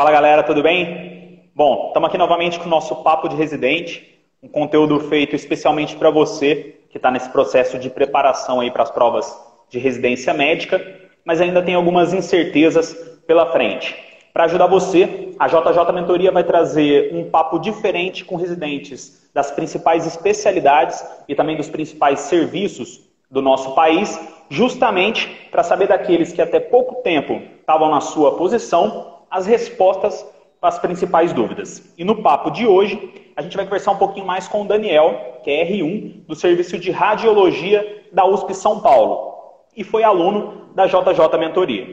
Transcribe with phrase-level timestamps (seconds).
[0.00, 1.50] Fala galera, tudo bem?
[1.54, 6.08] Bom, estamos aqui novamente com o nosso Papo de Residente, um conteúdo feito especialmente para
[6.08, 9.30] você que está nesse processo de preparação aí para as provas
[9.68, 10.82] de residência médica,
[11.22, 12.94] mas ainda tem algumas incertezas
[13.26, 13.94] pela frente.
[14.32, 20.06] Para ajudar você, a JJ Mentoria vai trazer um papo diferente com residentes das principais
[20.06, 26.58] especialidades e também dos principais serviços do nosso país, justamente para saber daqueles que até
[26.58, 30.26] pouco tempo estavam na sua posição, as respostas
[30.60, 31.94] para as principais dúvidas.
[31.96, 35.40] E no papo de hoje, a gente vai conversar um pouquinho mais com o Daniel,
[35.42, 39.30] que é R1 do Serviço de Radiologia da USP São Paulo
[39.76, 41.86] e foi aluno da JJ Mentoria.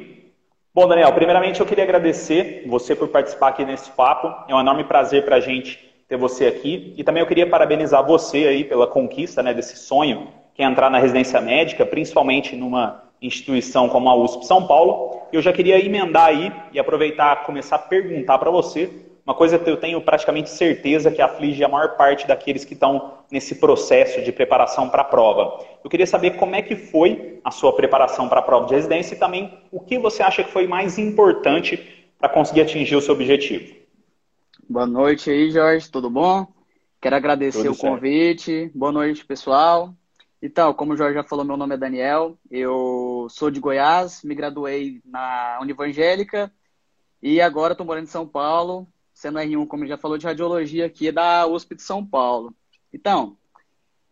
[0.73, 4.27] Bom, Daniel, primeiramente eu queria agradecer você por participar aqui nesse papo.
[4.47, 6.93] É um enorme prazer para a gente ter você aqui.
[6.97, 10.89] E também eu queria parabenizar você aí pela conquista né, desse sonho, que é entrar
[10.89, 15.21] na residência médica, principalmente numa instituição como a USP São Paulo.
[15.31, 18.89] Eu já queria emendar aí e aproveitar começar a perguntar para você
[19.25, 23.15] uma coisa que eu tenho praticamente certeza que aflige a maior parte daqueles que estão
[23.29, 25.65] nesse processo de preparação para a prova.
[25.83, 29.15] Eu queria saber como é que foi a sua preparação para a prova de residência
[29.15, 33.13] e também o que você acha que foi mais importante para conseguir atingir o seu
[33.13, 33.75] objetivo.
[34.69, 36.47] Boa noite aí, Jorge, tudo bom?
[37.01, 37.93] Quero agradecer Tudo o certo.
[37.95, 38.71] convite.
[38.73, 39.93] Boa noite, pessoal.
[40.41, 42.37] Então, como o Jorge já falou, meu nome é Daniel.
[42.49, 46.51] Eu sou de Goiás, me graduei na Univangélica
[47.21, 51.11] e agora estou morando em São Paulo sendo R1, como já falou, de radiologia aqui
[51.11, 52.53] da USP de São Paulo.
[52.93, 53.35] Então,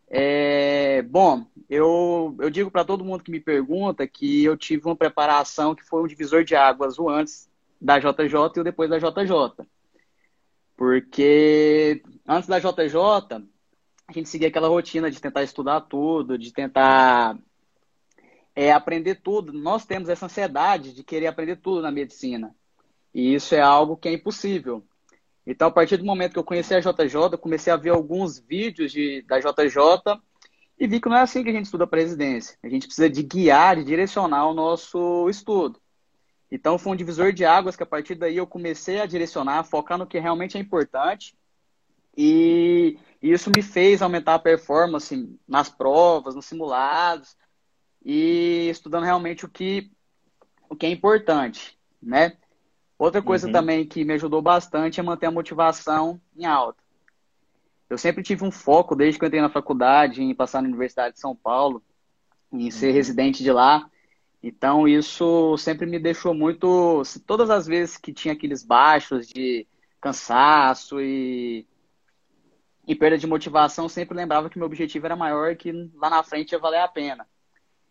[0.08, 4.96] é, bom, eu, eu digo para todo mundo que me pergunta que eu tive uma
[4.96, 7.48] preparação que foi um divisor de águas, o antes
[7.80, 9.64] da JJ e o depois da JJ.
[10.76, 13.46] Porque antes da JJ,
[14.08, 17.36] a gente seguia aquela rotina de tentar estudar tudo, de tentar
[18.54, 19.52] é, aprender tudo.
[19.52, 22.54] Nós temos essa ansiedade de querer aprender tudo na medicina.
[23.12, 24.86] E isso é algo que é impossível.
[25.46, 28.92] Então, a partir do momento que eu conheci a JJ, comecei a ver alguns vídeos
[28.92, 30.20] de, da JJ
[30.78, 32.58] e vi que não é assim que a gente estuda para residência.
[32.62, 35.80] A gente precisa de guiar, de direcionar o nosso estudo.
[36.50, 39.98] Então, foi um divisor de águas que a partir daí eu comecei a direcionar, focar
[39.98, 41.34] no que realmente é importante.
[42.16, 42.98] E
[43.32, 47.36] isso me fez aumentar a performance nas provas, nos simulados
[48.04, 49.90] e estudando realmente o que,
[50.68, 52.36] o que é importante, né?
[52.98, 53.52] Outra coisa uhum.
[53.52, 56.82] também que me ajudou bastante é manter a motivação em alta.
[57.88, 61.14] Eu sempre tive um foco, desde que eu entrei na faculdade, em passar na Universidade
[61.14, 61.82] de São Paulo,
[62.52, 62.94] em ser uhum.
[62.94, 63.88] residente de lá.
[64.42, 67.02] Então, isso sempre me deixou muito.
[67.26, 69.66] Todas as vezes que tinha aqueles baixos de
[70.00, 71.66] cansaço e,
[72.86, 76.22] e perda de motivação, sempre lembrava que meu objetivo era maior e que lá na
[76.22, 77.26] frente ia valer a pena.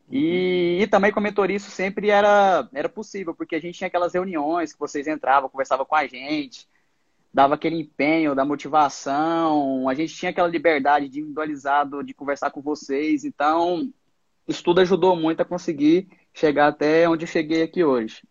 [0.10, 3.88] E, e, também com a mentoria isso sempre era, era possível, porque a gente tinha
[3.88, 6.68] aquelas reuniões que vocês entravam, conversavam com a gente,
[7.34, 12.62] dava aquele empenho da motivação, a gente tinha aquela liberdade de individualizado de conversar com
[12.62, 13.92] vocês, então
[14.48, 18.22] isso tudo ajudou muito a conseguir chegar até onde eu cheguei aqui hoje.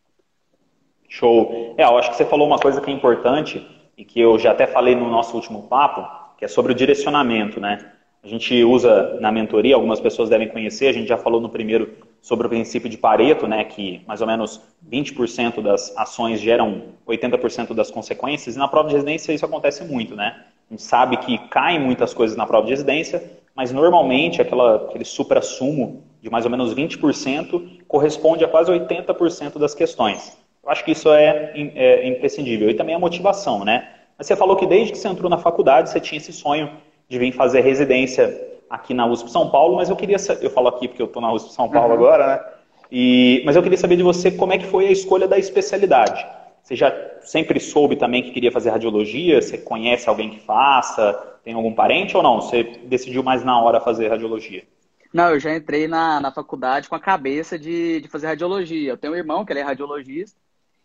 [1.09, 1.75] Show.
[1.77, 3.67] É, eu acho que você falou uma coisa que é importante
[3.97, 7.61] e que eu já até falei no nosso último papo, que é sobre o direcionamento,
[7.61, 7.93] né?
[8.23, 11.93] A gente usa na mentoria, algumas pessoas devem conhecer, a gente já falou no primeiro
[12.23, 17.75] sobre o princípio de Pareto, né, que mais ou menos 20% das ações geram 80%
[17.75, 20.43] das consequências, e na prova de residência isso acontece muito, né?
[20.71, 23.23] A gente sabe que caem muitas coisas na prova de residência,
[23.55, 29.75] mas normalmente aquela, aquele supra-sumo de mais ou menos 20% corresponde a quase 80% das
[29.75, 30.35] questões.
[30.65, 32.71] Eu acho que isso é, é imprescindível.
[32.71, 33.87] E também a motivação, né?
[34.17, 36.71] Mas você falou que desde que você entrou na faculdade, você tinha esse sonho
[37.09, 40.89] de vir fazer residência aqui na USP São Paulo, mas eu queria eu falo aqui
[40.89, 41.95] porque eu estou na USP São Paulo uhum.
[41.95, 42.45] agora, né?
[42.91, 46.25] E, mas eu queria saber de você como é que foi a escolha da especialidade.
[46.63, 49.41] Você já sempre soube também que queria fazer radiologia?
[49.41, 51.13] Você conhece alguém que faça?
[51.43, 52.41] Tem algum parente ou não?
[52.41, 54.65] Você decidiu mais na hora fazer radiologia?
[55.13, 58.93] Não, eu já entrei na, na faculdade com a cabeça de, de fazer radiologia.
[58.93, 60.39] Eu tenho um irmão que ele é radiologista.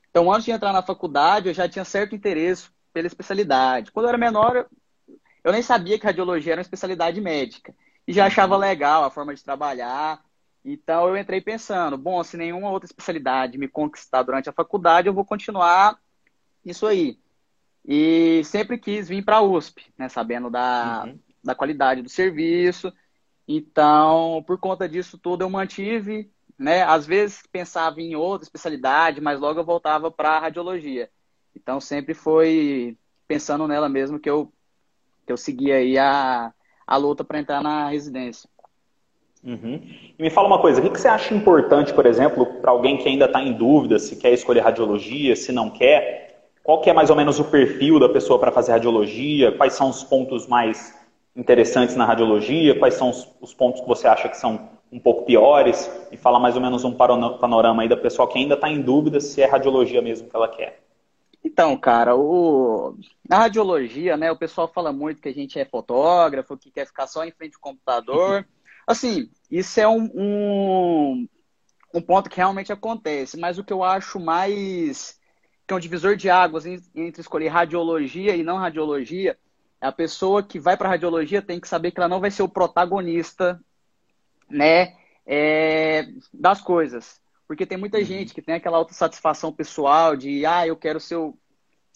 [0.09, 2.69] Então, antes de entrar na faculdade, eu já tinha certo interesse
[2.99, 3.91] pela especialidade.
[3.91, 4.67] Quando eu era menor,
[5.41, 7.73] eu nem sabia que radiologia era uma especialidade médica.
[8.05, 8.59] E já achava uhum.
[8.59, 10.21] legal a forma de trabalhar.
[10.65, 15.13] Então eu entrei pensando, bom, se nenhuma outra especialidade me conquistar durante a faculdade, eu
[15.13, 15.97] vou continuar
[16.65, 17.17] isso aí.
[17.87, 21.19] E sempre quis vir para a USP, né, sabendo da, uhum.
[21.41, 22.91] da qualidade do serviço.
[23.47, 26.83] Então, por conta disso tudo, eu mantive, né?
[26.83, 31.09] Às vezes pensava em outra especialidade, mas logo eu voltava para a radiologia.
[31.55, 32.97] Então, sempre foi
[33.27, 34.51] pensando nela mesmo que eu
[35.25, 36.51] que eu segui aí a,
[36.87, 38.49] a luta para entrar na residência.
[39.43, 39.79] Uhum.
[40.17, 42.97] E me fala uma coisa, o que, que você acha importante, por exemplo, para alguém
[42.97, 46.29] que ainda está em dúvida se quer escolher radiologia, se não quer?
[46.69, 49.89] qual que é mais ou menos o perfil da pessoa para fazer radiologia, quais são
[49.89, 50.95] os pontos mais
[51.35, 55.25] interessantes na radiologia, quais são os, os pontos que você acha que são um pouco
[55.25, 58.83] piores, e falar mais ou menos um panorama aí da pessoa que ainda está em
[58.83, 60.79] dúvida se é radiologia mesmo que ela quer.
[61.43, 62.97] Então, cara, o...
[63.27, 67.07] na radiologia, né, o pessoal fala muito que a gente é fotógrafo, que quer ficar
[67.07, 68.45] só em frente ao computador.
[68.85, 71.27] Assim, isso é um, um,
[71.93, 75.17] um ponto que realmente acontece, mas o que eu acho mais
[75.65, 79.37] que é um divisor de águas entre escolher radiologia e não radiologia,
[79.79, 82.41] é a pessoa que vai para radiologia tem que saber que ela não vai ser
[82.41, 83.61] o protagonista,
[84.49, 84.95] né,
[85.27, 87.21] é, das coisas.
[87.49, 88.03] Porque tem muita uhum.
[88.05, 91.17] gente que tem aquela autossatisfação pessoal de, ah, eu quero ser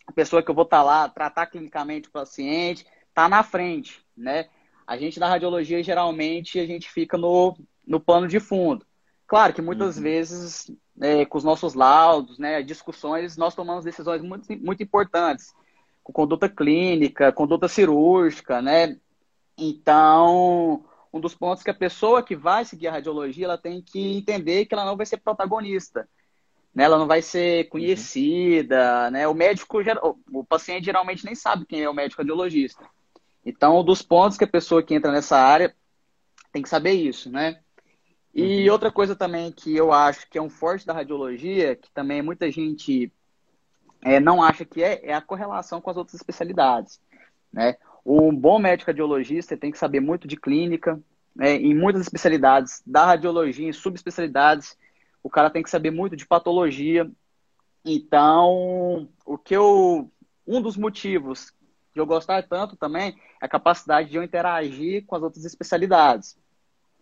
[0.08, 4.04] a pessoa que eu vou estar tá lá, tratar clinicamente o paciente, tá na frente,
[4.18, 4.50] né?
[4.88, 7.56] A gente na radiologia, geralmente, a gente fica no,
[7.86, 8.84] no plano de fundo.
[9.28, 10.02] Claro que muitas uhum.
[10.02, 15.54] vezes, é, com os nossos laudos, né, discussões, nós tomamos decisões muito, muito importantes,
[16.04, 18.98] com conduta clínica, conduta cirúrgica, né?
[19.56, 24.18] Então, um dos pontos que a pessoa que vai seguir a radiologia, ela tem que
[24.18, 26.10] entender que ela não vai ser protagonista.
[26.74, 26.86] Né?
[26.86, 29.28] Ela não vai ser conhecida, né?
[29.28, 29.78] O médico,
[30.32, 32.84] o paciente geralmente nem sabe quem é o médico radiologista.
[33.46, 35.76] Então, um dos pontos que a pessoa que entra nessa área
[36.52, 37.60] tem que saber isso, né?
[38.34, 38.74] E uhum.
[38.74, 42.50] outra coisa também que eu acho que é um forte da radiologia, que também muita
[42.50, 43.12] gente
[44.02, 47.00] é, não acha que é, é a correlação com as outras especialidades,
[47.52, 47.76] né?
[48.06, 51.02] Um bom médico radiologista tem que saber muito de clínica,
[51.36, 54.78] né, em muitas especialidades da radiologia, em subespecialidades,
[55.24, 57.10] o cara tem que saber muito de patologia.
[57.86, 60.12] Então, o que eu.
[60.46, 61.54] Um dos motivos
[61.94, 66.38] de eu gostar tanto também é a capacidade de eu interagir com as outras especialidades.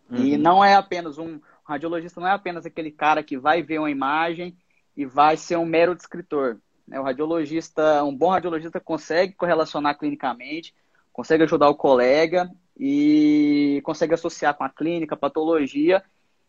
[0.09, 0.17] Uhum.
[0.17, 1.35] E não é apenas um.
[1.35, 4.55] um radiologista não é apenas aquele cara que vai ver uma imagem
[4.95, 6.59] e vai ser um mero descritor.
[6.87, 6.99] Né?
[6.99, 10.75] O radiologista, um bom radiologista consegue correlacionar clinicamente,
[11.11, 16.03] consegue ajudar o colega e consegue associar com a clínica, a patologia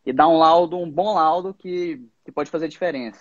[0.04, 3.20] e dar um laudo, um bom laudo que, que pode fazer diferença.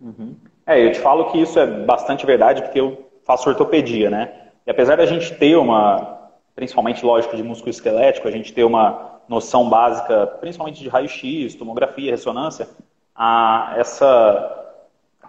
[0.00, 0.34] Uhum.
[0.66, 4.48] É, eu te falo que isso é bastante verdade porque eu faço ortopedia, né?
[4.66, 9.20] E apesar da gente ter uma, principalmente lógico de músculo esquelético, a gente ter uma
[9.28, 12.68] noção básica, principalmente de raio-x, tomografia, ressonância,
[13.14, 14.59] a, essa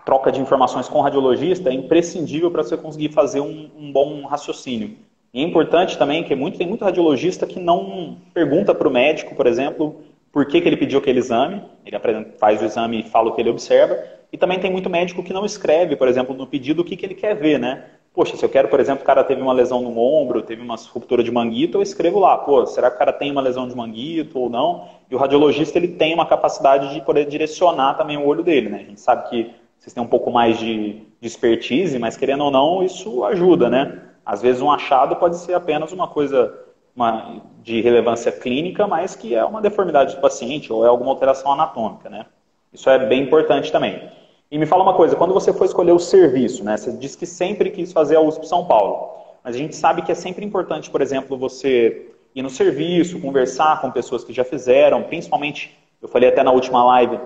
[0.06, 4.26] troca de informações com o radiologista é imprescindível para você conseguir fazer um, um, bom
[4.26, 4.98] raciocínio.
[5.34, 9.36] E é importante também que muito, tem muito radiologista que não pergunta para o médico,
[9.36, 10.02] por exemplo,
[10.32, 11.98] por que, que ele pediu aquele exame, ele
[12.38, 13.98] faz o exame e fala o que ele observa,
[14.32, 17.06] e também tem muito médico que não escreve, por exemplo, no pedido o que, que
[17.06, 17.86] ele quer ver, né?
[18.14, 20.76] Poxa, se eu quero, por exemplo, o cara teve uma lesão no ombro, teve uma
[20.76, 23.76] ruptura de manguito, eu escrevo lá, pô, será que o cara tem uma lesão de
[23.76, 24.90] manguito ou não?
[25.10, 28.82] E o radiologista, ele tem uma capacidade de poder direcionar também o olho dele, né?
[28.82, 29.52] A gente sabe que
[29.82, 34.00] vocês têm um pouco mais de, de expertise, mas querendo ou não, isso ajuda, né?
[34.24, 36.56] Às vezes um achado pode ser apenas uma coisa
[36.96, 41.52] uma, de relevância clínica, mas que é uma deformidade do paciente ou é alguma alteração
[41.52, 42.28] anatômica, né?
[42.72, 44.08] Isso é bem importante também.
[44.52, 46.78] E me fala uma coisa, quando você for escolher o serviço, né?
[46.78, 49.10] Você disse que sempre quis fazer a USP São Paulo,
[49.44, 53.82] mas a gente sabe que é sempre importante, por exemplo, você ir no serviço, conversar
[53.82, 57.20] com pessoas que já fizeram, principalmente, eu falei até na última live,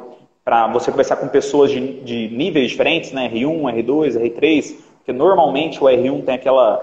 [0.46, 3.28] para você conversar com pessoas de, de, níveis diferentes, né?
[3.28, 6.80] R1, R2, R3, porque normalmente o R1 tem aquela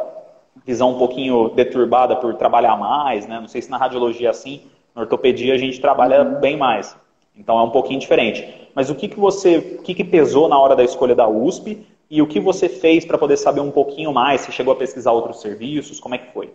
[0.67, 3.39] visão um pouquinho deturbada por trabalhar mais, né?
[3.39, 6.41] Não sei se na radiologia é assim, na ortopedia a gente trabalha uhum.
[6.41, 6.97] bem mais.
[7.37, 8.69] Então é um pouquinho diferente.
[8.75, 11.87] Mas o que, que você, o que, que pesou na hora da escolha da USP
[12.11, 14.41] e o que você fez para poder saber um pouquinho mais?
[14.41, 16.01] Você chegou a pesquisar outros serviços?
[16.01, 16.53] Como é que foi?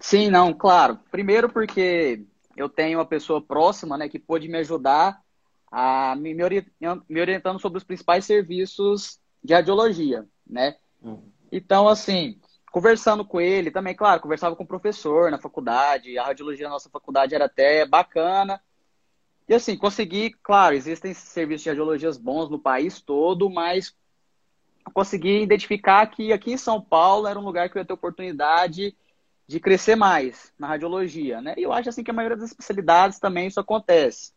[0.00, 0.98] Sim, não, claro.
[1.12, 2.22] Primeiro porque
[2.56, 5.20] eu tenho uma pessoa próxima, né, que pôde me ajudar
[5.70, 10.76] a, me, me orientando sobre os principais serviços de radiologia, né?
[11.00, 11.22] Uhum.
[11.52, 12.38] Então, assim,
[12.70, 16.90] conversando com ele também, claro, conversava com o professor na faculdade, a radiologia na nossa
[16.90, 18.60] faculdade era até bacana.
[19.48, 23.94] E assim, consegui, claro, existem serviços de radiologias bons no país todo, mas
[24.94, 28.96] consegui identificar que aqui em São Paulo era um lugar que eu ia ter oportunidade
[29.46, 31.54] de crescer mais na radiologia, né?
[31.56, 34.32] E eu acho assim que a maioria das especialidades também isso acontece.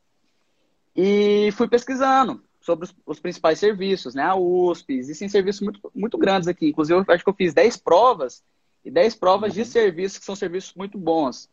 [0.96, 4.24] E fui pesquisando sobre os, os, principais serviços, né?
[4.24, 6.70] A USP, existem serviços muito, muito grandes aqui.
[6.70, 8.44] Inclusive, eu acho que eu fiz 10 provas
[8.86, 9.64] e 10 provas uhum.
[9.64, 11.50] de serviços que são serviços muito bons.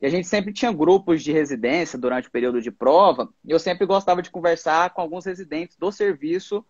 [0.00, 3.58] E a gente sempre tinha grupos de residência durante o período de prova, e eu
[3.58, 6.64] sempre gostava de conversar com alguns residentes do serviço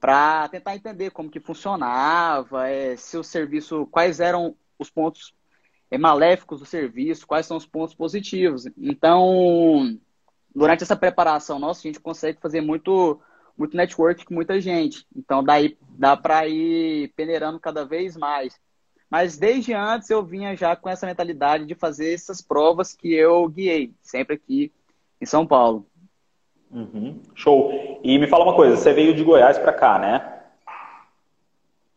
[0.00, 5.34] para tentar entender como que funcionava, é, se o serviço, quais eram os pontos
[5.90, 8.66] é, maléficos do serviço, quais são os pontos positivos.
[8.76, 9.98] Então,
[10.54, 13.20] durante essa preparação nossa, a gente consegue fazer muito,
[13.56, 15.06] muito network com muita gente.
[15.14, 18.58] Então, daí dá para ir peneirando cada vez mais.
[19.10, 23.48] Mas desde antes eu vinha já com essa mentalidade de fazer essas provas que eu
[23.48, 24.72] guiei, sempre aqui
[25.20, 25.86] em São Paulo.
[26.70, 27.20] Uhum.
[27.34, 28.00] Show.
[28.02, 30.30] E me fala uma coisa, você veio de Goiás para cá, né?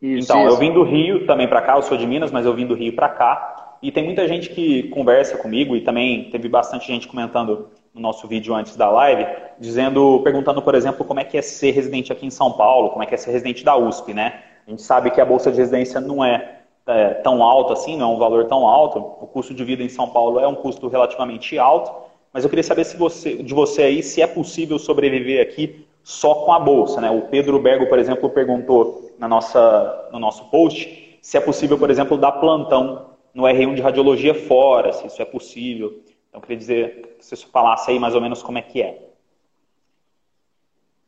[0.00, 0.54] Isso, então, isso.
[0.54, 2.74] eu vim do Rio também para cá, eu sou de Minas, mas eu vim do
[2.74, 3.78] Rio para cá.
[3.82, 8.26] E tem muita gente que conversa comigo e também teve bastante gente comentando no nosso
[8.26, 9.26] vídeo antes da live,
[9.58, 13.02] dizendo, perguntando, por exemplo, como é que é ser residente aqui em São Paulo, como
[13.02, 14.40] é que é ser residente da USP, né?
[14.66, 18.12] A gente sabe que a bolsa de residência não é, é tão alta assim, não
[18.12, 18.98] é um valor tão alto.
[18.98, 21.90] O custo de vida em São Paulo é um custo relativamente alto.
[22.32, 26.34] Mas eu queria saber se você, de você aí se é possível sobreviver aqui só
[26.34, 27.10] com a bolsa, né?
[27.10, 31.90] O Pedro Bergo, por exemplo, perguntou na nossa, no nosso post se é possível, por
[31.90, 36.02] exemplo, dar plantão no R1 de radiologia fora, se isso é possível.
[36.28, 39.08] Então, eu queria dizer que você falasse aí mais ou menos como é que é.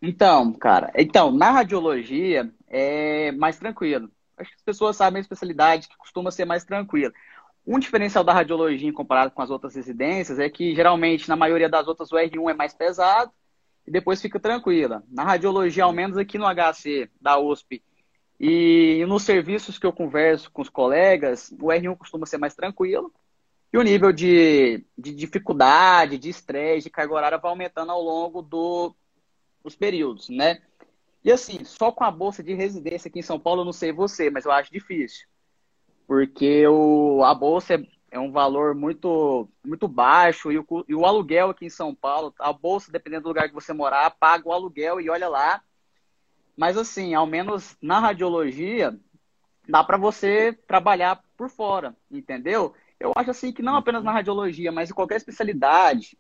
[0.02, 4.10] Então, cara, então, na radiologia é mais tranquilo.
[4.36, 7.12] Acho que as pessoas sabem a especialidade que costuma ser mais tranquila.
[7.66, 11.86] Um diferencial da radiologia comparado com as outras residências é que, geralmente, na maioria das
[11.86, 13.30] outras, o R1 é mais pesado
[13.86, 15.02] e depois fica tranquila.
[15.10, 17.82] Na radiologia, ao menos aqui no HC da USP
[18.38, 23.12] e nos serviços que eu converso com os colegas, o R1 costuma ser mais tranquilo.
[23.72, 28.42] E o nível de, de dificuldade, de estresse, de carga horária vai aumentando ao longo
[28.42, 28.94] do,
[29.62, 30.60] dos períodos, né?
[31.22, 33.92] E assim, só com a bolsa de residência aqui em São Paulo, eu não sei
[33.92, 35.26] você, mas eu acho difícil.
[36.06, 41.04] Porque o, a bolsa é, é um valor muito, muito baixo e o, e o
[41.04, 44.52] aluguel aqui em São Paulo, a bolsa, dependendo do lugar que você morar, paga o
[44.52, 45.62] aluguel e olha lá.
[46.56, 48.98] Mas assim, ao menos na radiologia,
[49.68, 52.74] dá para você trabalhar por fora, entendeu?
[53.00, 56.18] Eu acho assim que não apenas na radiologia, mas em qualquer especialidade,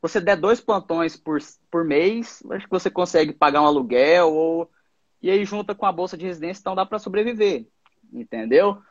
[0.00, 1.38] você der dois plantões por,
[1.70, 4.70] por mês, acho que você consegue pagar um aluguel ou
[5.22, 7.66] e aí junta com a bolsa de residência, então dá para sobreviver,
[8.12, 8.82] entendeu?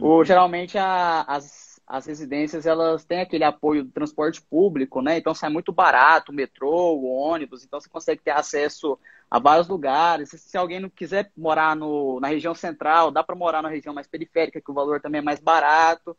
[0.00, 0.24] Ou uhum.
[0.24, 5.18] geralmente a, as, as residências elas têm aquele apoio do transporte público, né?
[5.18, 8.98] Então sai muito barato o metrô, o ônibus, então você consegue ter acesso
[9.30, 10.30] a vários lugares.
[10.30, 13.94] Se, se alguém não quiser morar no, na região central, dá para morar na região
[13.94, 16.16] mais periférica, que o valor também é mais barato.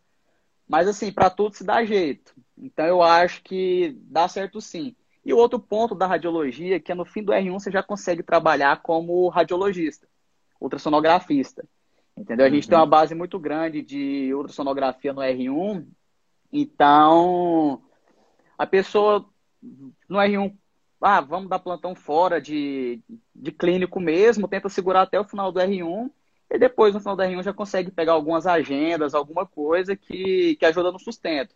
[0.67, 2.35] Mas, assim, para tudo se dá jeito.
[2.57, 4.95] Então, eu acho que dá certo sim.
[5.23, 8.23] E o outro ponto da radiologia, que é no fim do R1 você já consegue
[8.23, 10.07] trabalhar como radiologista,
[10.59, 11.65] ultrassonografista.
[12.15, 12.45] Entendeu?
[12.45, 12.69] A gente uhum.
[12.69, 15.85] tem uma base muito grande de ultrassonografia no R1.
[16.51, 17.81] Então,
[18.57, 19.25] a pessoa
[20.09, 20.53] no R1,
[21.01, 23.01] ah, vamos dar plantão fora de,
[23.35, 26.09] de clínico mesmo, tenta segurar até o final do R1
[26.49, 30.65] e depois, no final da reunião, já consegue pegar algumas agendas, alguma coisa que, que
[30.65, 31.53] ajuda no sustento.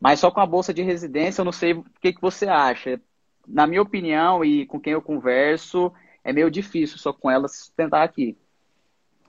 [0.00, 3.00] Mas só com a bolsa de residência, eu não sei o que, que você acha.
[3.46, 5.92] Na minha opinião e com quem eu converso,
[6.24, 8.36] é meio difícil só com ela se sustentar aqui.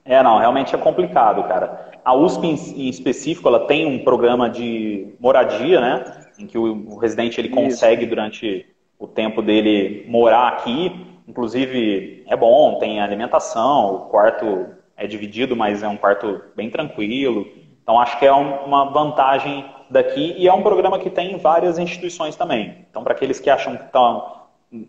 [0.04, 1.90] É, não, realmente é complicado, cara.
[2.02, 6.26] A USP em, específico, ela tem um programa de moradia, né?
[6.38, 8.66] Em que o, o residente ele consegue durante
[8.98, 15.80] o tempo dele morar aqui Inclusive, é bom, tem alimentação, o quarto é dividido, mas
[15.80, 17.46] é um quarto bem tranquilo.
[17.80, 21.78] Então, acho que é uma vantagem daqui e é um programa que tem em várias
[21.78, 22.84] instituições também.
[22.90, 24.40] Então, para aqueles que acham que estão,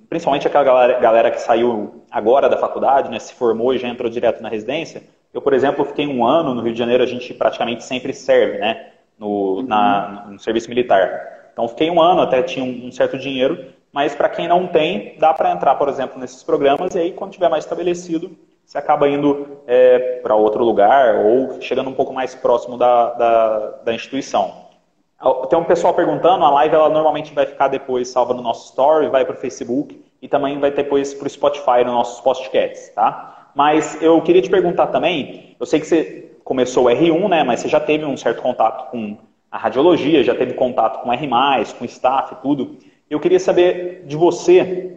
[0.09, 4.09] principalmente aquela galera, galera, que saiu agora da faculdade, né, se formou e já entrou
[4.09, 7.35] direto na residência, eu, por exemplo, fiquei um ano no Rio de Janeiro, a gente
[7.35, 9.61] praticamente sempre serve, né, no, uhum.
[9.61, 11.49] na, no serviço militar.
[11.53, 15.33] Então, fiquei um ano, até tinha um certo dinheiro, mas para quem não tem, dá
[15.33, 18.31] para entrar, por exemplo, nesses programas e aí, quando tiver mais estabelecido,
[18.65, 23.59] você acaba indo é, para outro lugar ou chegando um pouco mais próximo da, da,
[23.83, 24.69] da, instituição.
[25.49, 29.09] Tem um pessoal perguntando, a live ela normalmente vai ficar depois salva no nosso story,
[29.09, 33.49] vai para o Facebook e também vai depois para o Spotify nos nossos podcasts, tá?
[33.53, 37.59] Mas eu queria te perguntar também, eu sei que você começou o R1, né, mas
[37.59, 39.17] você já teve um certo contato com
[39.51, 41.27] a radiologia, já teve contato com R+,
[41.77, 42.77] com staff tudo.
[43.11, 44.95] Eu queria saber de você,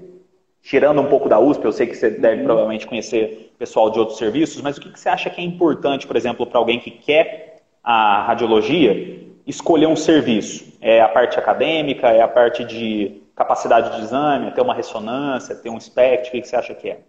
[0.62, 2.44] tirando um pouco da USP, eu sei que você deve uhum.
[2.44, 6.14] provavelmente conhecer pessoal de outros serviços, mas o que você acha que é importante, por
[6.14, 10.78] exemplo, para alguém que quer a radiologia, escolher um serviço?
[10.80, 15.70] É a parte acadêmica, é a parte de capacidade de exame, ter uma ressonância, ter
[15.70, 17.00] um SPECT, o que você acha que é?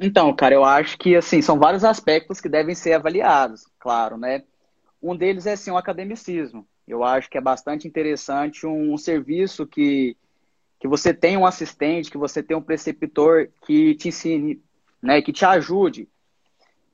[0.00, 4.42] Então, cara, eu acho que assim são vários aspectos que devem ser avaliados, claro, né?
[5.00, 6.66] Um deles é assim, o academicismo.
[6.86, 10.16] Eu acho que é bastante interessante um, um serviço que,
[10.78, 14.62] que você tem um assistente, que você tem um preceptor que te ensine,
[15.02, 16.08] né, que te ajude.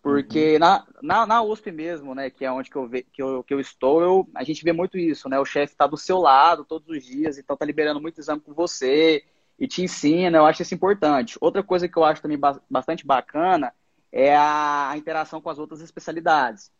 [0.03, 0.59] Porque uhum.
[0.59, 3.55] na, na, na, USP mesmo, né, que é onde que eu, ve, que eu, que
[3.55, 5.39] eu estou, eu, a gente vê muito isso, né?
[5.39, 8.53] O chefe está do seu lado todos os dias, então está liberando muito exame com
[8.53, 9.25] você.
[9.59, 11.39] e te ensina, eu acho isso importante.
[11.41, 13.73] Outra coisa que eu acho também bastante bacana
[14.11, 16.73] é a interação com as outras especialidades.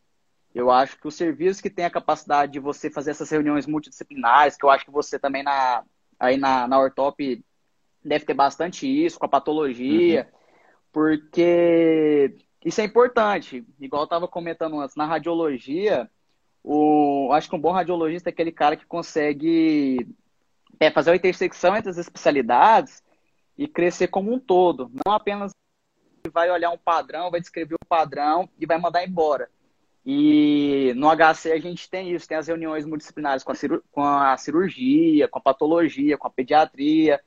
[0.53, 4.55] Eu acho que o serviço que tem a capacidade de você fazer essas reuniões multidisciplinares,
[4.55, 5.83] que eu acho que você também na,
[6.19, 7.43] aí na, na Ortop
[8.03, 10.39] deve ter bastante isso, com a patologia, uhum.
[10.91, 13.65] porque isso é importante.
[13.79, 16.09] Igual eu estava comentando antes, na radiologia,
[16.63, 20.07] o, acho que um bom radiologista é aquele cara que consegue
[20.79, 23.03] é, fazer uma intersecção entre as especialidades
[23.57, 25.51] e crescer como um todo, não apenas
[26.31, 29.49] vai olhar um padrão, vai descrever o padrão e vai mandar embora.
[30.05, 33.55] E no HC a gente tem isso, tem as reuniões multidisciplinares com a,
[33.91, 37.21] com a cirurgia, com a patologia, com a pediatria.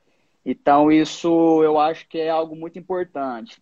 [0.45, 3.61] Então isso eu acho que é algo muito importante.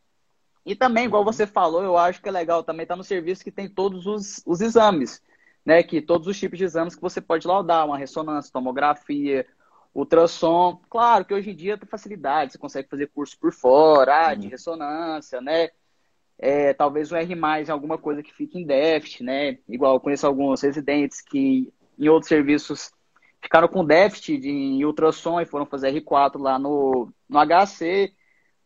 [0.66, 3.44] E também, igual você falou, eu acho que é legal também estar tá no serviço
[3.44, 5.22] que tem todos os, os exames,
[5.64, 5.84] né?
[5.84, 9.46] Que todos os tipos de exames que você pode laudar, uma ressonância, tomografia,
[9.94, 10.82] ultrassom.
[10.90, 14.48] Claro que hoje em dia tem facilidade, você consegue fazer curso por fora, ah, de
[14.48, 15.70] ressonância, né?
[16.38, 19.58] É, talvez um R em alguma coisa que fique em déficit, né?
[19.70, 22.92] Igual eu conheço alguns residentes que em outros serviços
[23.42, 28.14] ficaram com déficit de, em ultrassom e foram fazer R4 lá no, no HC.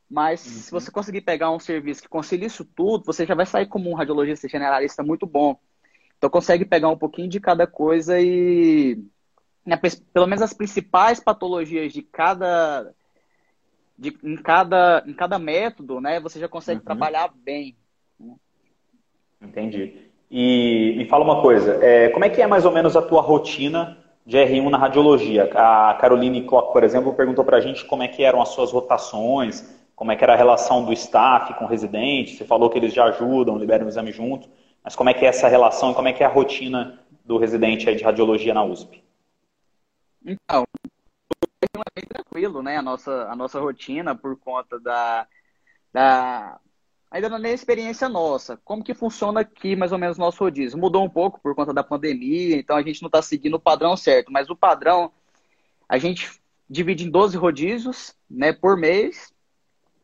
[0.09, 0.51] Mas uhum.
[0.51, 3.91] se você conseguir pegar um serviço que concilie isso tudo, você já vai sair como
[3.91, 5.59] um radiologista generalista muito bom.
[6.17, 8.97] Então consegue pegar um pouquinho de cada coisa e
[9.65, 9.79] né,
[10.11, 12.91] pelo menos as principais patologias de cada
[13.99, 16.85] de, em, cada, em cada método, né, você já consegue uhum.
[16.85, 17.75] trabalhar bem.
[19.41, 20.09] Entendi.
[20.31, 23.21] E me fala uma coisa, é, como é que é mais ou menos a tua
[23.21, 25.49] rotina de R1 na radiologia?
[25.53, 28.71] A Caroline Klock, por exemplo, perguntou para a gente como é que eram as suas
[28.71, 32.77] rotações, como é que era a relação do staff com o residente, você falou que
[32.77, 34.47] eles já ajudam, liberam o exame junto,
[34.81, 37.37] mas como é que é essa relação e como é que é a rotina do
[37.37, 39.03] residente de radiologia na USP?
[40.25, 40.63] Então,
[41.61, 42.77] é bem tranquilo, né?
[42.77, 45.27] A nossa, a nossa rotina por conta da,
[45.93, 46.59] da.
[47.11, 48.57] Ainda não é experiência nossa.
[48.57, 50.77] Como que funciona aqui, mais ou menos, o nosso rodízio?
[50.77, 53.97] Mudou um pouco por conta da pandemia, então a gente não está seguindo o padrão
[53.97, 54.31] certo.
[54.31, 55.11] Mas o padrão,
[55.87, 56.39] a gente
[56.69, 59.33] divide em 12 rodízios, né, por mês.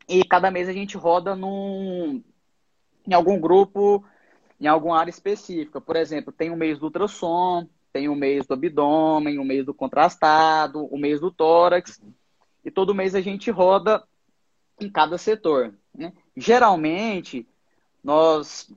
[0.08, 2.24] E cada mês a gente roda num,
[3.08, 4.04] em algum grupo,
[4.60, 5.80] em alguma área específica.
[5.80, 9.74] Por exemplo, tem o mês do ultrassom, tem o mês do abdômen, o mês do
[9.74, 12.02] contrastado, o mês do tórax.
[12.62, 14.04] E todo mês a gente roda
[14.82, 15.74] em cada setor.
[15.98, 16.12] Né?
[16.36, 17.48] Geralmente,
[18.04, 18.70] nós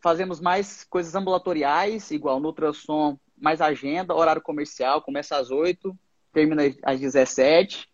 [0.00, 5.92] fazemos mais coisas ambulatoriais, igual no ultrassom, mais agenda, horário comercial, começa às 8,
[6.32, 7.88] termina às 17.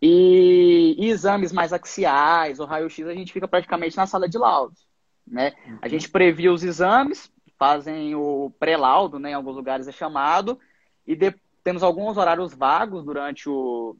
[0.00, 4.86] E, e exames mais axiais, o raio-x, a gente fica praticamente na sala de laudos.
[5.26, 5.52] Né?
[5.82, 10.58] A gente previa os exames, fazem o pré-laudo, né, em alguns lugares é chamado,
[11.06, 13.96] e de, temos alguns horários vagos durante o,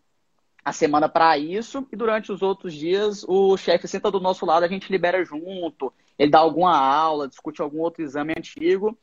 [0.65, 4.65] a semana para isso, e durante os outros dias o chefe senta do nosso lado,
[4.65, 8.97] a gente libera junto, ele dá alguma aula, discute algum outro exame antigo,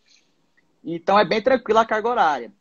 [0.84, 2.54] então é bem tranquila a carga horária.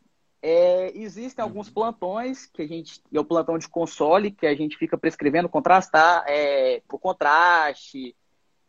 [0.45, 4.77] É, existem alguns plantões que a gente, é o plantão de console, que a gente
[4.77, 8.17] fica prescrevendo contrastar é, por contraste,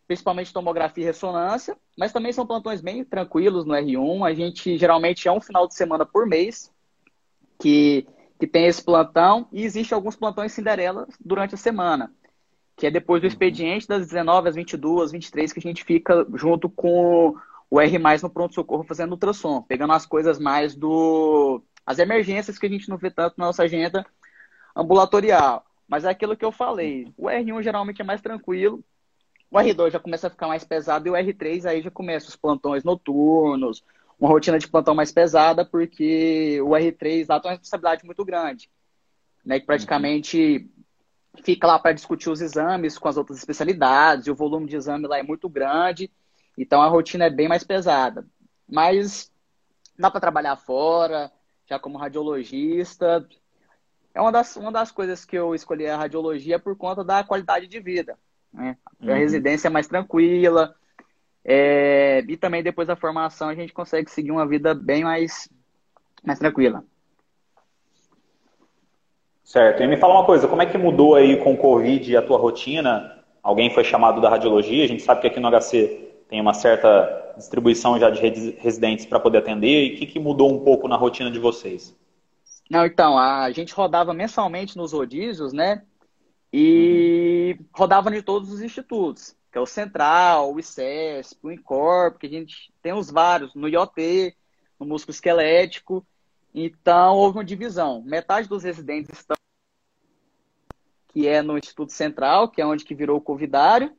[0.08, 4.28] principalmente tomografia e ressonância, mas também são plantões bem tranquilos no R1.
[4.28, 6.72] A gente geralmente é um final de semana por mês
[7.60, 8.08] que,
[8.40, 12.12] que tem esse plantão e existe alguns plantões Cinderela durante a semana,
[12.76, 16.70] que é depois do expediente das 19 às 22, 23 que a gente fica junto
[16.70, 17.36] com
[17.70, 21.64] o R+, no pronto-socorro fazendo ultrassom, pegando as coisas mais do...
[21.86, 24.06] as emergências que a gente não vê tanto na nossa agenda
[24.76, 25.66] ambulatorial.
[25.88, 27.12] Mas é aquilo que eu falei.
[27.18, 28.84] O R1 geralmente é mais tranquilo,
[29.54, 32.36] o R2 já começa a ficar mais pesado e o R3 aí já começa os
[32.36, 33.84] plantões noturnos,
[34.20, 38.68] uma rotina de plantão mais pesada, porque o R3 lá tem uma responsabilidade muito grande,
[39.46, 39.60] né?
[39.60, 40.68] Que praticamente
[41.44, 45.06] fica lá para discutir os exames com as outras especialidades, e o volume de exame
[45.06, 46.12] lá é muito grande,
[46.58, 48.26] então a rotina é bem mais pesada.
[48.68, 49.32] Mas
[50.00, 51.32] dá para trabalhar fora,
[51.70, 53.28] já como radiologista.
[54.16, 57.68] É uma das, uma das coisas que eu escolhi a radiologia por conta da qualidade
[57.68, 58.18] de vida.
[58.54, 58.78] Né?
[59.02, 59.14] A uhum.
[59.14, 60.76] residência é mais tranquila.
[61.46, 65.50] É, e também depois da formação a gente consegue seguir uma vida bem mais,
[66.24, 66.84] mais tranquila.
[69.44, 69.84] Certo.
[69.84, 72.38] E me fala uma coisa, como é que mudou aí com o Covid a tua
[72.38, 73.24] rotina?
[73.42, 74.86] Alguém foi chamado da radiologia?
[74.86, 78.22] A gente sabe que aqui no HC tem uma certa distribuição já de
[78.60, 79.86] residentes para poder atender.
[79.86, 81.96] E o que, que mudou um pouco na rotina de vocês?
[82.70, 85.84] Não, então, a gente rodava mensalmente nos rodízios, né?
[86.56, 87.66] E uhum.
[87.74, 92.30] rodava de todos os institutos, que é o Central, o ICESP, o INCORP, que a
[92.30, 94.38] gente tem os vários, no IoT,
[94.80, 96.06] no músculo esquelético.
[96.54, 98.04] Então, houve uma divisão.
[98.04, 99.36] Metade dos residentes estão
[101.08, 103.96] que é no Instituto Central, que é onde que virou o covidário,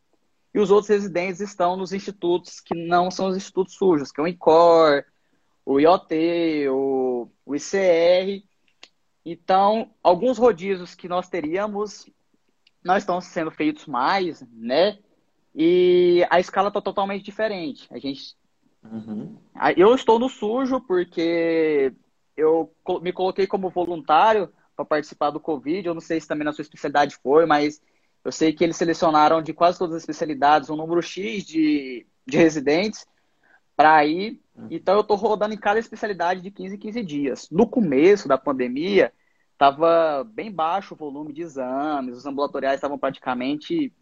[0.53, 4.25] e os outros residentes estão nos institutos que não são os institutos sujos, que é
[4.25, 5.05] o INCOR,
[5.65, 8.45] o IoT, o, o ICR.
[9.25, 12.07] Então, alguns rodízios que nós teríamos
[12.85, 14.99] não estão sendo feitos mais, né?
[15.55, 17.89] E a escala está totalmente diferente.
[17.91, 18.37] A gente,
[18.83, 19.37] uhum.
[19.77, 21.93] eu estou no sujo porque
[22.37, 25.87] eu me coloquei como voluntário para participar do Covid.
[25.87, 27.81] Eu não sei se também na sua especialidade foi, mas
[28.25, 32.37] eu sei que eles selecionaram de quase todas as especialidades um número X de, de
[32.37, 33.07] residentes
[33.77, 34.41] para ir.
[34.57, 34.69] Uhum.
[34.71, 37.49] Então eu estou rodando em cada especialidade de 15 em 15 dias.
[37.51, 39.13] No começo da pandemia,
[39.55, 43.93] estava bem baixo o volume de exames, os ambulatoriais estavam praticamente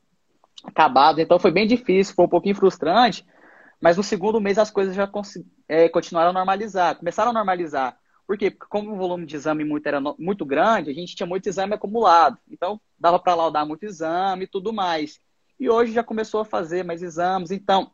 [0.64, 3.24] acabados, então foi bem difícil, foi um pouquinho frustrante,
[3.80, 5.08] mas no segundo mês as coisas já
[5.68, 7.96] é, continuaram a normalizar, começaram a normalizar.
[8.26, 8.50] Por quê?
[8.50, 11.74] Porque como o volume de exame muito, era muito grande, a gente tinha muito exame
[11.74, 12.38] acumulado.
[12.48, 15.20] Então, dava para laudar muito exame e tudo mais.
[15.58, 17.50] E hoje já começou a fazer mais exames.
[17.50, 17.90] Então,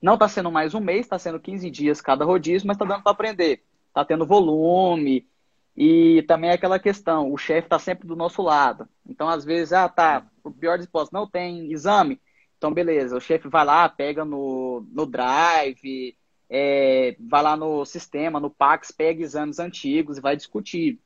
[0.00, 3.02] não está sendo mais um mês, está sendo 15 dias cada rodízio, mas está dando
[3.02, 3.64] para aprender.
[3.88, 5.26] Está tendo volume,
[5.76, 8.88] e também é aquela questão, o chefe está sempre do nosso lado.
[9.08, 12.20] Então, às vezes, ah, tá, o pior disposto não tem exame.
[12.58, 16.16] Então, beleza, o chefe vai lá, pega no, no drive,
[16.48, 20.98] é, vai lá no sistema, no Pax, pega exames antigos e vai discutir.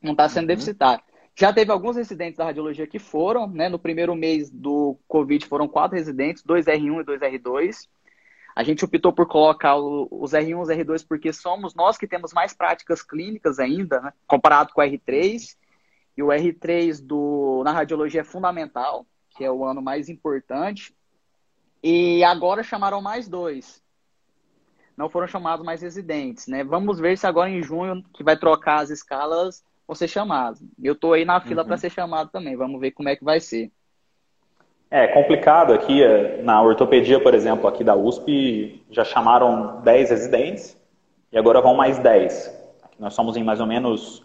[0.00, 0.48] Não está sendo uhum.
[0.48, 1.02] deficitário.
[1.36, 3.68] Já teve alguns residentes da radiologia que foram, né?
[3.68, 7.88] No primeiro mês do Covid foram quatro residentes, dois R1 e dois R2.
[8.54, 12.32] A gente optou por colocar os R1 e os R2 porque somos nós que temos
[12.32, 15.56] mais práticas clínicas ainda, né, comparado com o R3.
[16.16, 20.94] E o R3 do, na radiologia é fundamental, que é o ano mais importante.
[21.82, 23.82] E agora chamaram mais dois.
[24.96, 26.62] Não foram chamados mais residentes, né?
[26.62, 30.62] Vamos ver se agora em junho, que vai trocar as escalas, vão ser chamados.
[30.80, 31.68] Eu estou aí na fila uhum.
[31.68, 32.56] para ser chamado também.
[32.56, 33.72] Vamos ver como é que vai ser.
[34.96, 40.80] É complicado aqui, é, na ortopedia, por exemplo, aqui da USP, já chamaram 10 residentes
[41.32, 42.76] e agora vão mais 10.
[42.80, 44.24] Aqui nós somos em mais ou menos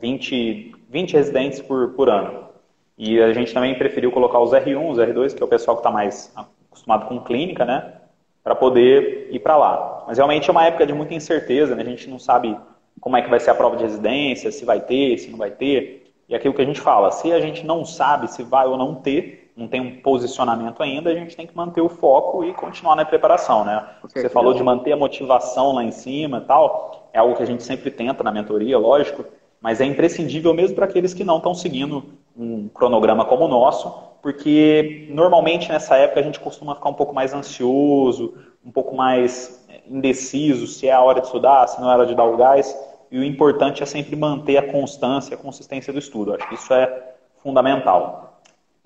[0.00, 2.48] 20, 20 residentes por, por ano.
[2.96, 5.80] E a gente também preferiu colocar os R1, os R2, que é o pessoal que
[5.80, 6.34] está mais
[6.66, 7.96] acostumado com clínica, né?
[8.42, 10.04] Para poder ir para lá.
[10.06, 11.82] Mas realmente é uma época de muita incerteza, né?
[11.82, 12.56] A gente não sabe
[13.02, 15.50] como é que vai ser a prova de residência, se vai ter, se não vai
[15.50, 16.10] ter.
[16.26, 18.94] E aquilo que a gente fala, se a gente não sabe se vai ou não
[18.94, 22.94] ter, não tem um posicionamento ainda, a gente tem que manter o foco e continuar
[22.94, 23.82] na preparação, né?
[24.02, 27.46] Você falou de manter a motivação lá em cima e tal, é algo que a
[27.46, 29.24] gente sempre tenta na mentoria, lógico,
[29.60, 32.04] mas é imprescindível mesmo para aqueles que não estão seguindo
[32.36, 33.90] um cronograma como o nosso,
[34.20, 39.66] porque normalmente nessa época a gente costuma ficar um pouco mais ansioso, um pouco mais
[39.88, 42.36] indeciso se é a hora de estudar, se não é a hora de dar o
[42.36, 42.76] gás,
[43.10, 46.34] e o importante é sempre manter a constância, a consistência do estudo.
[46.34, 48.25] Acho que isso é fundamental.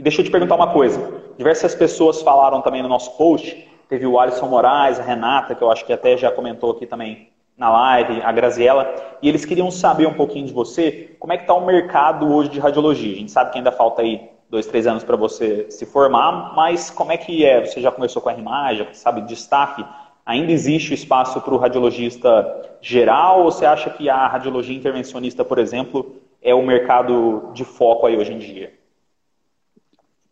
[0.01, 1.21] E deixa eu te perguntar uma coisa.
[1.37, 3.69] Diversas pessoas falaram também no nosso post.
[3.87, 7.29] Teve o Alisson Moraes, a Renata, que eu acho que até já comentou aqui também
[7.55, 11.43] na live, a Graziella, e eles queriam saber um pouquinho de você, como é que
[11.43, 13.13] está o mercado hoje de radiologia.
[13.13, 16.89] A gente sabe que ainda falta aí dois, três anos para você se formar, mas
[16.89, 17.63] como é que é?
[17.67, 19.85] Você já começou com a imagem, sabe, de staff?
[20.25, 25.59] Ainda existe espaço para o radiologista geral ou você acha que a radiologia intervencionista, por
[25.59, 28.80] exemplo, é o mercado de foco aí hoje em dia?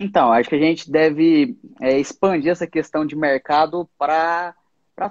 [0.01, 4.55] Então, acho que a gente deve é, expandir essa questão de mercado para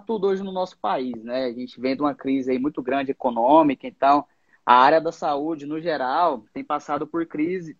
[0.05, 1.45] tudo hoje no nosso país, né?
[1.45, 4.25] A gente vem de uma crise aí muito grande econômica, então
[4.65, 7.77] a área da saúde, no geral, tem passado por crise,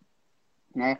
[0.76, 0.98] né?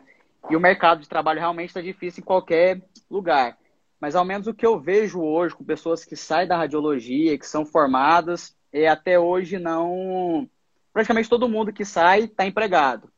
[0.48, 3.58] E o mercado de trabalho realmente está difícil em qualquer lugar.
[4.00, 7.46] Mas ao menos o que eu vejo hoje com pessoas que saem da radiologia, que
[7.46, 10.48] são formadas, é até hoje não.
[10.92, 13.10] Praticamente todo mundo que sai está empregado.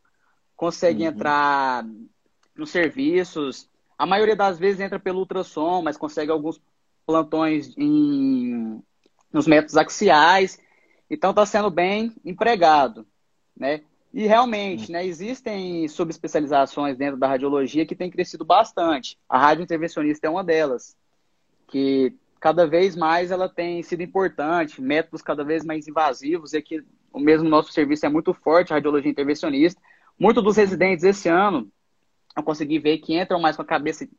[0.57, 1.09] Consegue uhum.
[1.09, 1.85] entrar
[2.61, 3.68] nos serviços.
[3.99, 6.61] A maioria das vezes entra pelo ultrassom, mas consegue alguns
[7.05, 8.81] plantões em,
[9.33, 10.61] nos métodos axiais.
[11.11, 13.05] Então está sendo bem empregado,
[13.57, 13.83] né?
[14.12, 19.16] E realmente, né, existem subespecializações dentro da radiologia que têm crescido bastante.
[19.29, 20.96] A radiointervencionista é uma delas,
[21.68, 26.85] que cada vez mais ela tem sido importante, métodos cada vez mais invasivos, e aqui
[27.12, 29.81] o mesmo nosso serviço é muito forte, a radiologia intervencionista.
[30.18, 31.70] Muitos dos residentes esse ano
[32.37, 34.12] eu consegui ver que entram mais com a cabeça de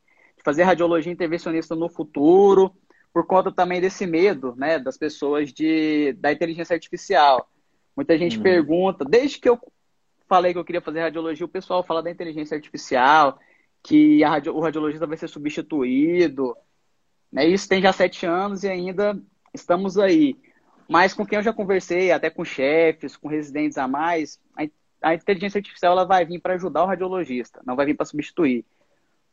[0.43, 2.74] fazer radiologia intervencionista no futuro,
[3.13, 7.50] por conta também desse medo, né, das pessoas de, da inteligência artificial.
[7.95, 8.43] Muita gente uhum.
[8.43, 9.60] pergunta, desde que eu
[10.28, 13.38] falei que eu queria fazer radiologia, o pessoal fala da inteligência artificial,
[13.84, 16.56] que radio, o radiologista vai ser substituído.
[17.32, 17.47] Né?
[17.47, 19.19] Isso tem já sete anos e ainda
[19.54, 20.38] estamos aí.
[20.88, 24.39] Mas com quem eu já conversei, até com chefes, com residentes a mais,
[25.01, 28.65] a inteligência artificial ela vai vir para ajudar o radiologista, não vai vir para substituir.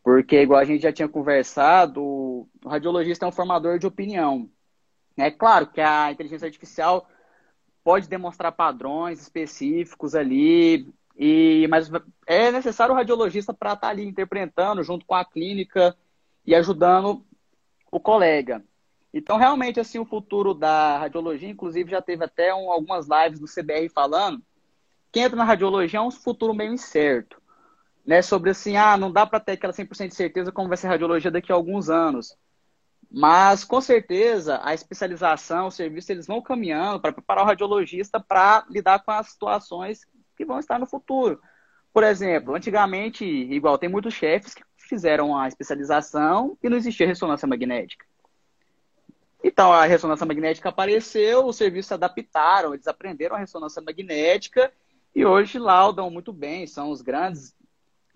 [0.02, 4.48] Porque, igual a gente já tinha conversado, o radiologista é um formador de opinião.
[5.16, 7.08] É claro que a inteligência artificial
[7.84, 11.90] pode demonstrar padrões específicos ali, e, mas
[12.26, 15.96] é necessário o radiologista para estar tá ali interpretando junto com a clínica
[16.46, 17.24] e ajudando
[17.90, 18.64] o colega.
[19.12, 23.46] Então, realmente, assim, o futuro da radiologia, inclusive já teve até um, algumas lives do
[23.46, 24.42] CBR falando,
[25.18, 27.40] entra na radiologia é um futuro meio incerto.
[28.06, 30.86] Né, sobre assim, ah, não dá para ter aquela 100% de certeza como vai ser
[30.86, 32.36] a radiologia daqui a alguns anos.
[33.10, 38.64] Mas, com certeza, a especialização, o serviço, eles vão caminhando para preparar o radiologista para
[38.70, 41.40] lidar com as situações que vão estar no futuro.
[41.92, 47.48] Por exemplo, antigamente, igual, tem muitos chefes que fizeram a especialização e não existia ressonância
[47.48, 48.06] magnética.
[49.42, 54.72] Então, a ressonância magnética apareceu, os serviços se adaptaram, eles aprenderam a ressonância magnética
[55.14, 57.54] e hoje laudam muito bem, são os grandes,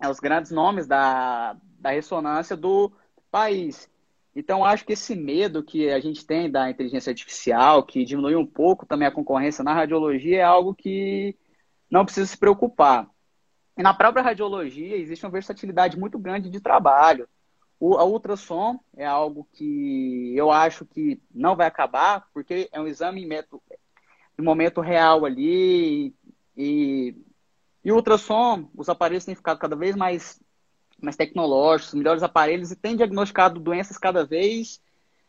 [0.01, 2.91] é, os grandes nomes da, da ressonância do
[3.29, 3.89] país.
[4.35, 8.45] Então, acho que esse medo que a gente tem da inteligência artificial, que diminui um
[8.45, 11.37] pouco também a concorrência na radiologia, é algo que
[11.89, 13.07] não precisa se preocupar.
[13.77, 17.27] E na própria radiologia existe uma versatilidade muito grande de trabalho.
[17.79, 22.87] O, a ultrassom é algo que eu acho que não vai acabar, porque é um
[22.87, 23.29] exame em,
[24.39, 26.15] em momento real ali.
[26.55, 27.15] E,
[27.83, 30.41] e o ultrassom, os aparelhos têm ficado cada vez mais,
[31.01, 34.81] mais tecnológicos, melhores aparelhos, e têm diagnosticado doenças cada vez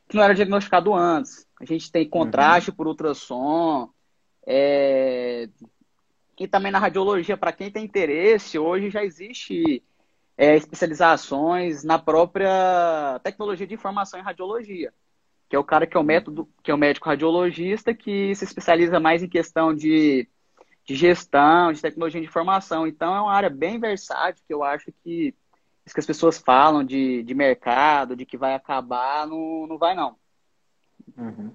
[0.08, 1.46] que não era diagnosticado antes.
[1.60, 2.76] A gente tem contraste uhum.
[2.76, 3.88] por ultrassom,
[4.46, 5.48] é,
[6.38, 9.82] e também na radiologia, para quem tem interesse, hoje já existe
[10.36, 14.92] é, especializações na própria tecnologia de informação em radiologia,
[15.48, 18.44] que é o cara que é o método, que é o médico radiologista que se
[18.44, 20.28] especializa mais em questão de,
[20.84, 22.86] de gestão, de tecnologia de informação.
[22.86, 25.34] Então é uma área bem versátil que eu acho que
[25.84, 29.94] isso que as pessoas falam de, de mercado, de que vai acabar, não, não vai
[29.94, 30.16] não.
[31.16, 31.50] Uhum.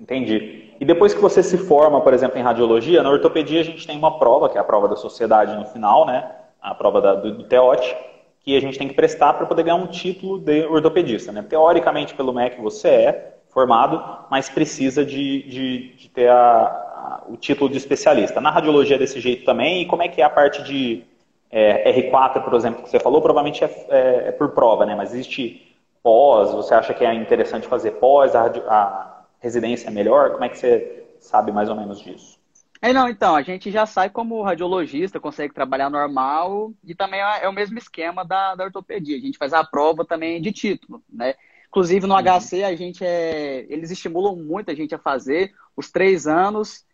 [0.00, 0.74] Entendi.
[0.80, 3.96] E depois que você se forma, por exemplo, em radiologia, na ortopedia a gente tem
[3.98, 6.30] uma prova, que é a prova da sociedade no final, né?
[6.60, 7.96] A prova da, do, do TEOT,
[8.40, 11.42] que a gente tem que prestar para poder ganhar um título de ortopedista, né?
[11.42, 17.36] Teoricamente, pelo MEC você é formado, mas precisa de, de, de ter a, a, o
[17.36, 18.40] título de especialista.
[18.40, 21.04] Na radiologia é desse jeito também, e como é que é a parte de
[21.50, 24.94] é, R4, por exemplo, que você falou, provavelmente é, é, é por prova, né?
[24.94, 30.32] Mas existe pós, você acha que é interessante fazer pós, a, a residência é melhor?
[30.32, 32.38] Como é que você sabe mais ou menos disso?
[32.82, 37.44] É, não, então, a gente já sai como radiologista, consegue trabalhar normal e também é,
[37.44, 39.16] é o mesmo esquema da, da ortopedia.
[39.16, 41.34] A gente faz a prova também de título, né?
[41.68, 42.22] Inclusive no uhum.
[42.22, 46.84] HC a gente é, eles estimulam muito a gente a fazer os três anos,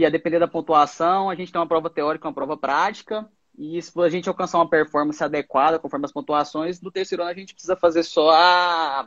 [0.00, 3.80] que a depender da pontuação, a gente tem uma prova teórica, uma prova prática, e
[3.82, 7.52] se a gente alcançar uma performance adequada conforme as pontuações, no terceiro ano a gente
[7.52, 9.06] precisa fazer só a,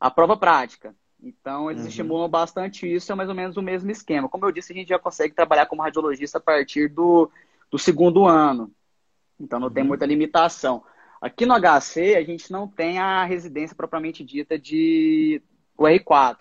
[0.00, 0.92] a prova prática.
[1.22, 1.88] Então, eles uhum.
[1.88, 4.28] estimulam bastante isso, é mais ou menos o mesmo esquema.
[4.28, 7.30] Como eu disse, a gente já consegue trabalhar como radiologista a partir do,
[7.70, 8.72] do segundo ano.
[9.38, 9.72] Então, não uhum.
[9.72, 10.82] tem muita limitação.
[11.20, 15.40] Aqui no HC, a gente não tem a residência propriamente dita de
[15.78, 16.38] o R4.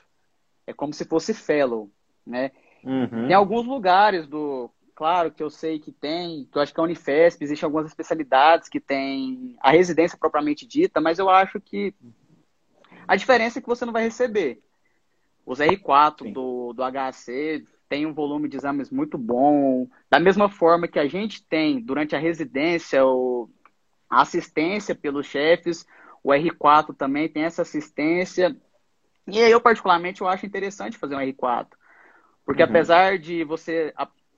[0.65, 1.91] É como se fosse fellow,
[2.25, 2.51] né?
[2.85, 3.27] Uhum.
[3.27, 4.69] Tem alguns lugares do...
[4.93, 8.69] Claro que eu sei que tem, que eu acho que a Unifesp, existem algumas especialidades
[8.69, 11.93] que tem a residência propriamente dita, mas eu acho que
[13.05, 14.61] a diferença é que você não vai receber.
[15.45, 19.87] Os R4 do, do HC tem um volume de exames muito bom.
[20.09, 23.49] Da mesma forma que a gente tem durante a residência o,
[24.09, 25.85] a assistência pelos chefes,
[26.23, 28.55] o R4 também tem essa assistência.
[29.27, 31.67] E eu, particularmente, eu acho interessante fazer um R4.
[32.45, 32.69] Porque uhum.
[32.69, 33.93] apesar de você,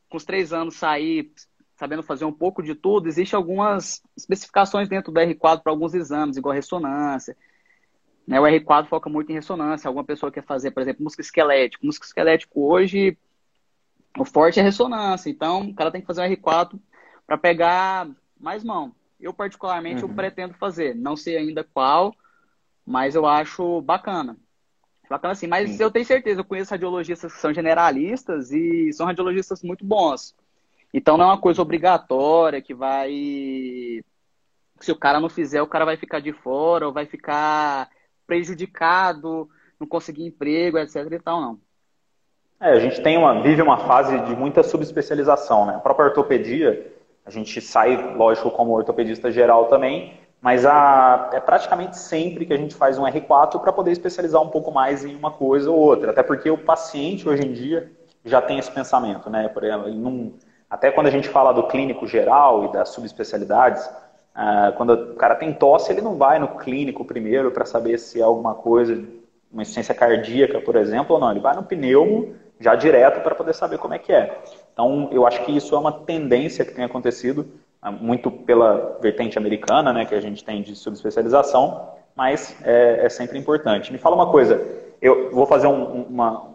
[0.10, 1.32] com os três anos, sair
[1.76, 6.36] sabendo fazer um pouco de tudo, existem algumas especificações dentro do R4 para alguns exames,
[6.36, 7.38] igual ressonância,
[8.28, 8.42] né?
[8.42, 9.88] O R4 foca muito em ressonância.
[9.88, 11.86] Alguma pessoa quer fazer, por exemplo, músculo esquelético.
[11.86, 13.18] Músculo esquelético hoje,
[14.18, 15.30] o forte é ressonância.
[15.30, 16.78] Então, o cara tem que fazer um R4
[17.26, 18.94] para pegar mais mão.
[19.20, 20.10] Eu, particularmente, uhum.
[20.10, 20.94] eu pretendo fazer.
[20.94, 22.14] Não sei ainda qual,
[22.86, 24.36] mas eu acho bacana.
[25.10, 25.84] Bacana assim, mas Sim.
[25.84, 30.36] eu tenho certeza, eu conheço radiologistas que são generalistas e são radiologistas muito bons.
[30.94, 34.04] Então não é uma coisa obrigatória que vai.
[34.80, 37.90] Se o cara não fizer, o cara vai ficar de fora ou vai ficar
[38.26, 41.60] prejudicado, não conseguir emprego, etc e tal, não.
[42.60, 45.76] É, a gente tem uma, vive uma fase de muita subespecialização, né?
[45.76, 46.92] A própria ortopedia,
[47.26, 52.58] a gente sai, lógico, como ortopedista geral também, mas a, é praticamente sempre que a
[52.58, 56.12] gente faz um R4 para poder especializar um pouco mais em uma coisa ou outra.
[56.12, 57.92] Até porque o paciente, hoje em dia,
[58.24, 59.48] já tem esse pensamento, né?
[59.48, 60.34] Por exemplo, não,
[60.70, 63.90] Até quando a gente fala do clínico geral e das subespecialidades,
[64.36, 68.20] ah, quando o cara tem tosse, ele não vai no clínico primeiro para saber se
[68.20, 68.94] é alguma coisa,
[69.52, 71.32] uma insuficiência cardíaca, por exemplo, ou não.
[71.32, 74.44] Ele vai no pneumo já direto para poder saber como é que é.
[74.74, 77.48] Então, eu acho que isso é uma tendência que tem acontecido
[77.92, 83.38] muito pela vertente americana, né, que a gente tem de subespecialização, mas é, é sempre
[83.38, 83.92] importante.
[83.92, 84.66] Me fala uma coisa,
[85.02, 86.50] eu vou fazer um, uma,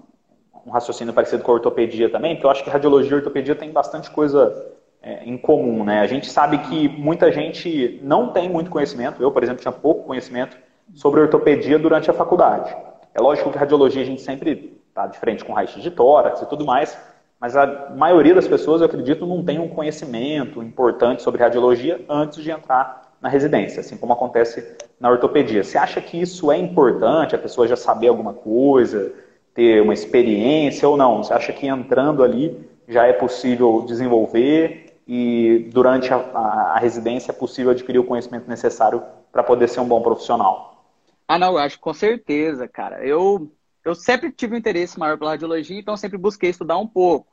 [0.66, 3.70] um raciocínio parecido com a ortopedia também, porque eu acho que radiologia e ortopedia tem
[3.70, 6.00] bastante coisa é, em comum, né?
[6.00, 10.04] A gente sabe que muita gente não tem muito conhecimento, eu, por exemplo, tinha pouco
[10.04, 10.56] conhecimento
[10.94, 12.74] sobre ortopedia durante a faculdade.
[13.14, 16.46] É lógico que radiologia a gente sempre está de frente com raio de tórax e
[16.46, 16.98] tudo mais,
[17.42, 22.40] mas a maioria das pessoas, eu acredito, não tem um conhecimento importante sobre radiologia antes
[22.40, 25.64] de entrar na residência, assim como acontece na ortopedia.
[25.64, 29.12] Você acha que isso é importante, a pessoa já saber alguma coisa,
[29.52, 31.24] ter uma experiência ou não?
[31.24, 37.32] Você acha que entrando ali já é possível desenvolver e durante a, a, a residência
[37.32, 39.02] é possível adquirir o conhecimento necessário
[39.32, 40.84] para poder ser um bom profissional?
[41.26, 43.04] Ah, não, eu acho com certeza, cara.
[43.04, 43.50] Eu,
[43.84, 47.31] eu sempre tive um interesse maior pela radiologia, então sempre busquei estudar um pouco.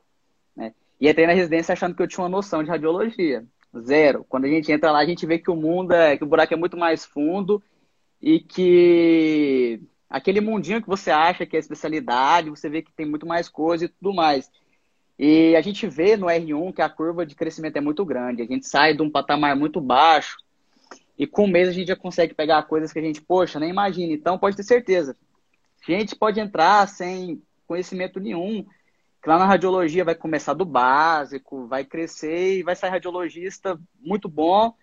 [0.56, 0.74] Né?
[1.00, 3.44] E entrei na residência achando que eu tinha uma noção de radiologia.
[3.78, 4.24] Zero.
[4.28, 6.52] Quando a gente entra lá, a gente vê que o mundo é, que o buraco
[6.52, 7.62] é muito mais fundo
[8.20, 13.26] e que aquele mundinho que você acha que é especialidade, você vê que tem muito
[13.26, 14.50] mais coisa e tudo mais.
[15.18, 18.42] E a gente vê no R1 que a curva de crescimento é muito grande.
[18.42, 20.38] A gente sai de um patamar muito baixo
[21.16, 23.68] e com um mês a gente já consegue pegar coisas que a gente, poxa, nem
[23.68, 24.12] imagina.
[24.12, 25.14] Então pode ter certeza.
[25.86, 28.66] A gente pode entrar sem conhecimento nenhum,
[29.22, 34.28] que lá na radiologia vai começar do básico, vai crescer e vai sair radiologista muito
[34.28, 34.74] bom,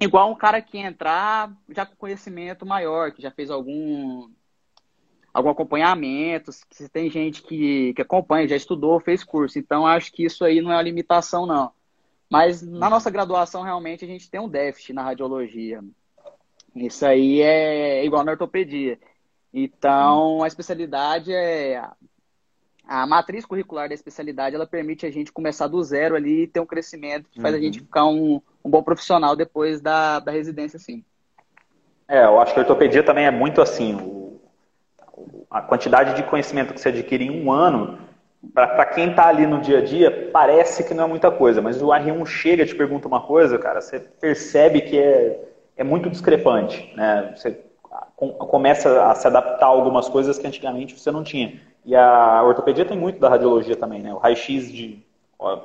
[0.00, 4.30] igual um cara que entrar já com conhecimento maior, que já fez algum
[5.36, 9.58] algum acompanhamento, se tem gente que, que acompanha, já estudou, fez curso.
[9.58, 11.70] Então, acho que isso aí não é uma limitação, não.
[12.30, 15.84] Mas na nossa graduação, realmente, a gente tem um déficit na radiologia.
[16.74, 18.98] Isso aí é igual na ortopedia.
[19.52, 21.82] Então, a especialidade é.
[22.86, 26.60] A matriz curricular da especialidade, ela permite a gente começar do zero ali e ter
[26.60, 27.60] um crescimento que faz uhum.
[27.60, 31.04] a gente ficar um, um bom profissional depois da, da residência, sim.
[32.08, 33.94] É, eu acho que a ortopedia também é muito assim.
[33.96, 34.26] O
[35.50, 37.98] a quantidade de conhecimento que você adquire em um ano,
[38.52, 41.82] para quem está ali no dia a dia, parece que não é muita coisa, mas
[41.82, 45.40] o R1 chega e te pergunta uma coisa, cara, você percebe que é,
[45.76, 47.32] é muito discrepante, né?
[47.34, 47.58] Você
[48.14, 51.60] começa a se adaptar a algumas coisas que antigamente você não tinha.
[51.86, 54.12] E a ortopedia tem muito da radiologia também, né?
[54.12, 55.06] O raio-x de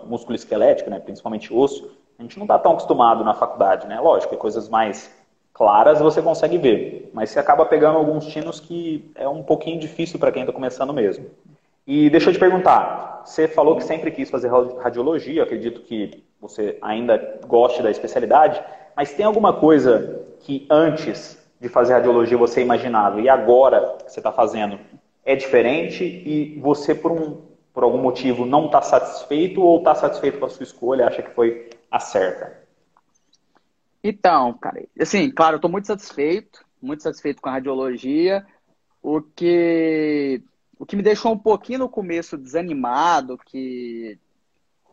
[0.06, 1.00] músculo esquelético, né?
[1.00, 4.00] principalmente osso, a gente não está tão acostumado na faculdade, né?
[4.00, 5.12] Lógico, é coisas mais
[5.54, 10.20] claras você consegue ver, mas você acaba pegando alguns tinos que é um pouquinho difícil
[10.20, 11.26] para quem está começando mesmo.
[11.88, 16.78] E deixa eu te perguntar, você falou que sempre quis fazer radiologia, acredito que você
[16.82, 18.62] ainda goste da especialidade,
[18.96, 24.20] mas tem alguma coisa que antes de fazer radiologia você imaginava e agora que você
[24.20, 24.80] está fazendo
[25.24, 27.42] é diferente e você por, um,
[27.74, 31.34] por algum motivo não está satisfeito ou está satisfeito com a sua escolha, acha que
[31.34, 32.62] foi a certa?
[34.04, 38.46] Então, cara, assim, claro, eu estou muito satisfeito, muito satisfeito com a radiologia.
[39.02, 40.42] O que,
[40.80, 44.18] o que me deixou um pouquinho no começo desanimado, que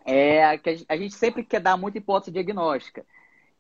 [0.04, 3.04] é que a gente sempre quer dar muita hipótese diagnóstica.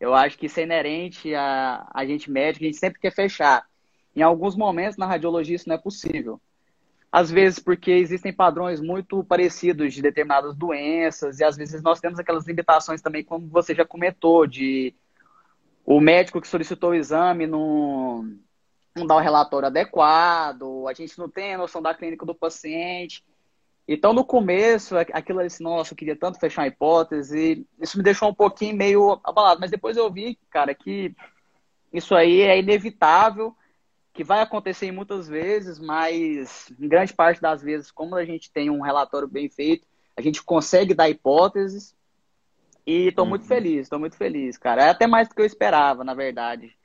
[0.00, 3.66] Eu acho que isso é inerente a, a gente médico, a gente sempre quer fechar.
[4.14, 6.40] Em alguns momentos na radiologia isso não é possível.
[7.10, 12.18] Às vezes porque existem padrões muito parecidos de determinadas doenças, e às vezes nós temos
[12.18, 14.94] aquelas limitações também, como você já comentou, de
[15.84, 18.30] o médico que solicitou o exame não,
[18.94, 23.24] não dá o relatório adequado, a gente não tem a noção da clínica do paciente.
[23.86, 28.28] Então, no começo, aquilo assim, nossa, eu queria tanto fechar uma hipótese, isso me deixou
[28.28, 31.16] um pouquinho meio abalado, mas depois eu vi, cara, que
[31.90, 33.56] isso aí é inevitável,
[34.18, 38.68] que vai acontecer muitas vezes, mas em grande parte das vezes, como a gente tem
[38.68, 41.94] um relatório bem feito, a gente consegue dar hipóteses
[42.84, 43.28] e estou uhum.
[43.28, 44.86] muito feliz, estou muito feliz, cara.
[44.86, 46.76] É até mais do que eu esperava, na verdade.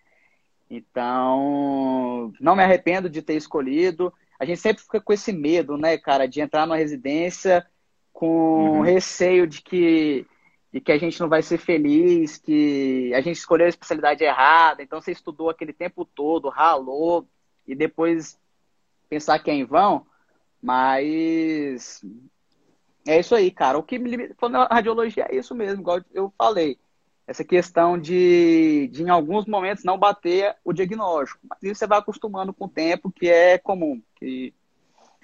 [0.69, 4.13] Então, não me arrependo de ter escolhido.
[4.39, 7.65] A gente sempre fica com esse medo, né, cara, de entrar numa residência
[8.11, 8.81] com uhum.
[8.81, 10.27] receio de que,
[10.73, 14.81] de que a gente não vai ser feliz, que a gente escolheu a especialidade errada.
[14.81, 17.27] Então, você estudou aquele tempo todo, ralou,
[17.67, 18.39] e depois
[19.07, 20.07] pensar que é em vão.
[20.59, 22.03] Mas
[23.05, 23.77] é isso aí, cara.
[23.77, 24.35] O que me limita
[24.71, 26.79] radiologia é isso mesmo, igual eu falei.
[27.27, 31.39] Essa questão de, de, em alguns momentos, não bater o diagnóstico.
[31.47, 34.51] Mas isso você vai acostumando com o tempo, que é comum, que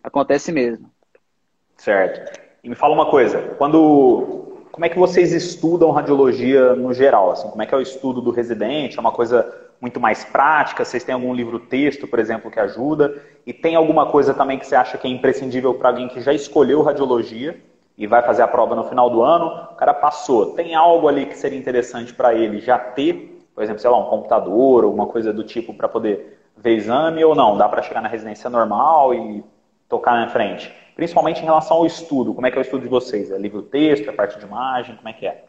[0.04, 0.91] acontece mesmo.
[1.76, 2.39] Certo.
[2.64, 7.32] E me fala uma coisa, quando como é que vocês estudam radiologia no geral?
[7.32, 8.97] Assim, como é que é o estudo do residente?
[8.97, 10.86] É uma coisa muito mais prática?
[10.86, 13.22] Vocês têm algum livro-texto, por exemplo, que ajuda?
[13.45, 16.34] E tem alguma coisa também que você acha que é imprescindível para alguém que já
[16.34, 17.59] escolheu radiologia
[17.97, 19.47] e vai fazer a prova no final do ano?
[19.72, 20.53] O cara passou.
[20.53, 24.09] Tem algo ali que seria interessante para ele já ter, por exemplo, sei lá, um
[24.09, 27.57] computador, alguma coisa do tipo para poder ver exame ou não?
[27.57, 29.43] Dá para chegar na residência normal e
[29.88, 30.74] tocar na frente?
[31.00, 32.34] Principalmente em relação ao estudo.
[32.34, 33.32] Como é que é o estudo de vocês?
[33.32, 34.97] É livro-texto, é parte de imagem?
[34.97, 35.45] Como é que é?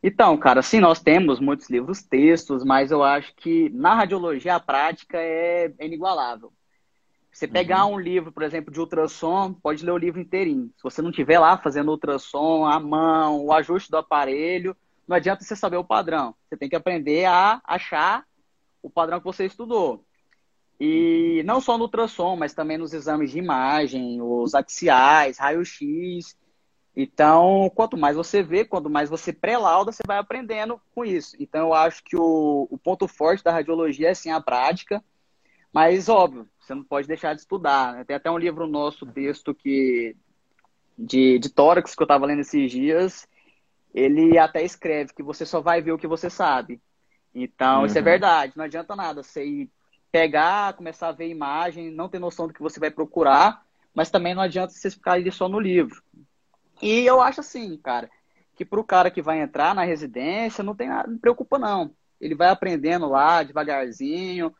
[0.00, 4.60] Então, cara, sim, nós temos muitos livros textos, mas eu acho que na radiologia a
[4.60, 6.52] prática é, é inigualável.
[7.32, 7.94] Você pegar uhum.
[7.94, 10.70] um livro, por exemplo, de ultrassom, pode ler o livro inteirinho.
[10.76, 15.42] Se você não tiver lá fazendo ultrassom, a mão, o ajuste do aparelho, não adianta
[15.42, 16.32] você saber o padrão.
[16.48, 18.24] Você tem que aprender a achar
[18.80, 20.04] o padrão que você estudou.
[20.80, 26.34] E não só no ultrassom, mas também nos exames de imagem, os axiais, raio-x.
[26.96, 31.36] Então, quanto mais você vê, quanto mais você pré-lauda, você vai aprendendo com isso.
[31.38, 35.04] Então, eu acho que o, o ponto forte da radiologia é sim a prática,
[35.70, 37.92] mas óbvio, você não pode deixar de estudar.
[37.92, 38.04] Né?
[38.04, 40.16] Tem até um livro nosso, texto que
[40.96, 43.28] de, de tórax que eu estava lendo esses dias,
[43.94, 46.80] ele até escreve que você só vai ver o que você sabe.
[47.34, 47.86] Então, uhum.
[47.86, 48.04] isso é uhum.
[48.04, 48.54] verdade.
[48.56, 49.70] Não adianta nada você ir
[50.10, 54.34] pegar, começar a ver imagem, não ter noção do que você vai procurar, mas também
[54.34, 56.02] não adianta você ficar ali só no livro.
[56.82, 58.10] E eu acho assim, cara,
[58.56, 61.94] que para o cara que vai entrar na residência, não tem nada, não preocupa não.
[62.20, 64.54] Ele vai aprendendo lá devagarzinho.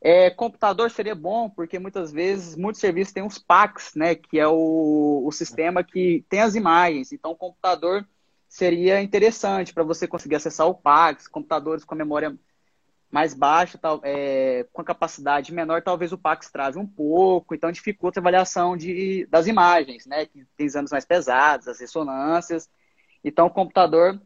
[0.00, 4.14] É, computador seria bom, porque muitas vezes, muitos serviços têm os PACs, né?
[4.14, 7.12] Que é o, o sistema que tem as imagens.
[7.12, 8.06] Então, o computador
[8.48, 12.36] seria interessante para você conseguir acessar o PACs, computadores com memória
[13.10, 17.72] mais baixa, tal, é, com a capacidade menor, talvez o Pax trave um pouco, então
[17.72, 20.26] dificulta a avaliação de, das imagens, né?
[20.26, 22.68] Que tem exames mais pesados, as ressonâncias.
[23.24, 24.20] Então o computador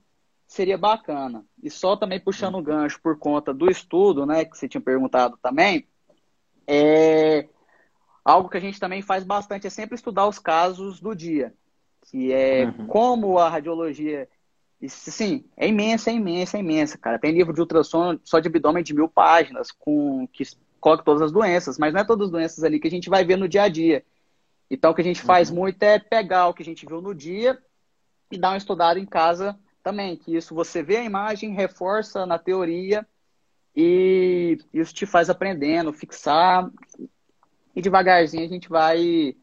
[0.47, 1.45] seria bacana.
[1.63, 4.45] E só também puxando o gancho por conta do estudo, né?
[4.45, 5.89] Que você tinha perguntado também,
[6.67, 7.49] é
[8.23, 11.55] algo que a gente também faz bastante é sempre estudar os casos do dia,
[12.03, 12.87] que é uhum.
[12.87, 14.29] como a radiologia
[14.89, 17.19] sim, é imensa, é imensa, é imensa, cara.
[17.19, 20.45] Tem livro de ultrassom só de abdômen de mil páginas, com que
[20.81, 23.25] coloca todas as doenças, mas não é todas as doenças ali que a gente vai
[23.25, 24.05] ver no dia a dia.
[24.71, 25.57] Então, o que a gente faz uhum.
[25.57, 27.59] muito é pegar o que a gente viu no dia
[28.31, 32.39] e dar uma estudada em casa também, que isso você vê a imagem, reforça na
[32.39, 33.07] teoria
[33.77, 36.71] e isso te faz aprendendo, fixar
[37.77, 39.37] e devagarzinho a gente vai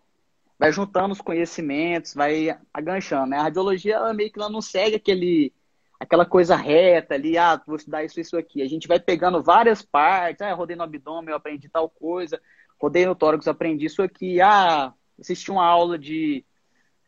[0.62, 3.32] vai juntando os conhecimentos, vai aganchando.
[3.32, 3.38] Né?
[3.38, 5.52] A radiologia, ela meio que ela não segue aquele,
[6.00, 8.62] aquela coisa reta ali, ah, vou estudar isso, isso aqui.
[8.62, 12.40] A gente vai pegando várias partes, ah, rodei no abdômen, eu aprendi tal coisa,
[12.80, 16.46] rodei no tórax, aprendi isso aqui, ah, assisti uma aula de,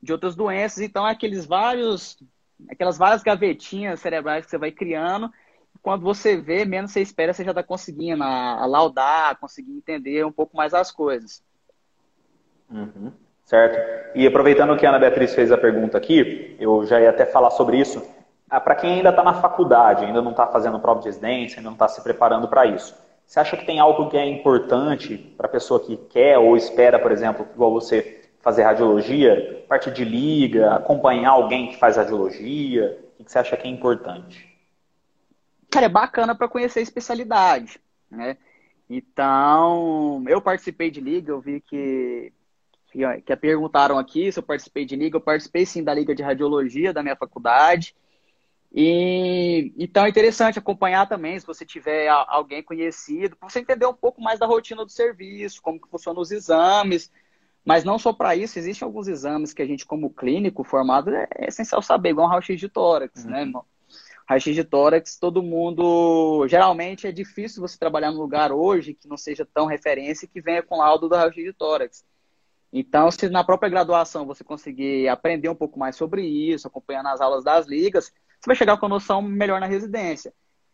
[0.02, 2.18] de outras doenças, então é aqueles vários,
[2.68, 5.32] aquelas várias gavetinhas cerebrais que você vai criando,
[5.80, 10.26] quando você vê, menos você espera, você já está conseguindo a, a laudar, conseguir entender
[10.26, 11.44] um pouco mais as coisas.
[12.68, 13.14] Uhum
[13.46, 13.78] certo?
[14.16, 17.52] E aproveitando que a Ana Beatriz fez a pergunta aqui, eu já ia até falar
[17.52, 18.06] sobre isso.
[18.50, 21.70] Ah, para quem ainda está na faculdade, ainda não está fazendo prova de residência, ainda
[21.70, 25.48] não está se preparando para isso, você acha que tem algo que é importante para
[25.48, 30.76] a pessoa que quer ou espera, por exemplo, igual você, fazer radiologia, parte de liga,
[30.76, 33.00] acompanhar alguém que faz radiologia?
[33.20, 34.48] O que você acha que é importante?
[35.72, 37.80] Cara, é bacana para conhecer a especialidade,
[38.12, 38.38] né?
[38.90, 42.32] Então, eu participei de liga, eu vi que
[42.94, 45.18] que, que perguntaram aqui se eu participei de liga.
[45.18, 47.96] Eu participei sim da Liga de Radiologia da minha faculdade.
[48.72, 53.94] E então é interessante acompanhar também, se você tiver alguém conhecido, para você entender um
[53.94, 57.12] pouco mais da rotina do serviço, como que funcionam os exames.
[57.66, 61.28] Mas não só para isso, existem alguns exames que a gente, como clínico formado, é,
[61.36, 63.32] é essencial saber, igual um raio-x de tórax, né, uhum.
[63.32, 63.66] né, irmão?
[64.28, 66.46] Raio-x de tórax, todo mundo.
[66.48, 70.42] Geralmente é difícil você trabalhar num lugar hoje que não seja tão referência e que
[70.42, 72.04] venha com laudo do raio-x de tórax.
[72.76, 77.22] Então, se na própria graduação você conseguir aprender um pouco mais sobre isso, acompanhando as
[77.22, 80.34] aulas das ligas, você vai chegar com uma noção melhor na residência.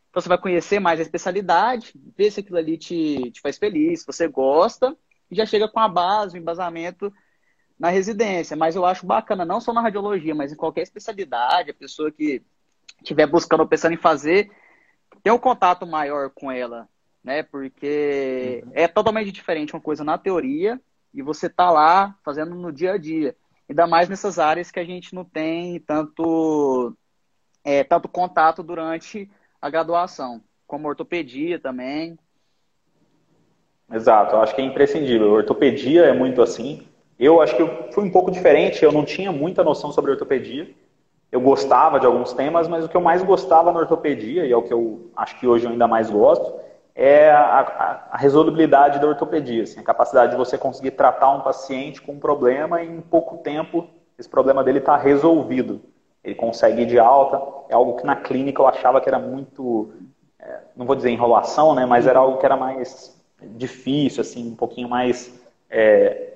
[0.10, 4.00] Então, você vai conhecer mais a especialidade, ver se aquilo ali te, te faz feliz,
[4.00, 4.96] se você gosta,
[5.30, 7.14] e já chega com a base, o embasamento
[7.78, 8.56] na residência.
[8.56, 12.42] Mas eu acho bacana, não só na radiologia, mas em qualquer especialidade, a pessoa que
[13.02, 14.50] estiver buscando ou pensando em fazer,
[15.22, 16.88] ter um contato maior com ela,
[17.22, 17.44] né?
[17.44, 18.72] Porque uhum.
[18.74, 20.80] é totalmente diferente uma coisa na teoria
[21.14, 23.36] e você tá lá fazendo no dia a dia.
[23.68, 26.96] Ainda mais nessas áreas que a gente não tem tanto,
[27.64, 29.30] é, tanto contato durante
[29.62, 32.18] a graduação, como ortopedia também.
[33.92, 35.32] Exato, eu acho que é imprescindível.
[35.32, 36.88] Ortopedia é muito assim.
[37.20, 40.74] Eu acho que eu fui um pouco diferente, eu não tinha muita noção sobre ortopedia.
[41.32, 44.58] eu gostava de alguns temas, mas o que eu mais gostava na ortopedia, e é
[44.58, 46.60] o que eu acho que hoje eu ainda mais gosto,
[47.02, 52.12] é a, a, da ortopedia, assim, a capacidade de você conseguir tratar um paciente com
[52.12, 53.88] um problema e em pouco tempo
[54.18, 55.82] esse problema dele está resolvido.
[56.22, 59.94] Ele consegue ir de alta, é algo que na clínica eu achava que era muito,
[60.38, 64.56] é, não vou dizer enrolação, né, mas era algo que era mais difícil, assim, um
[64.56, 66.34] pouquinho mais é,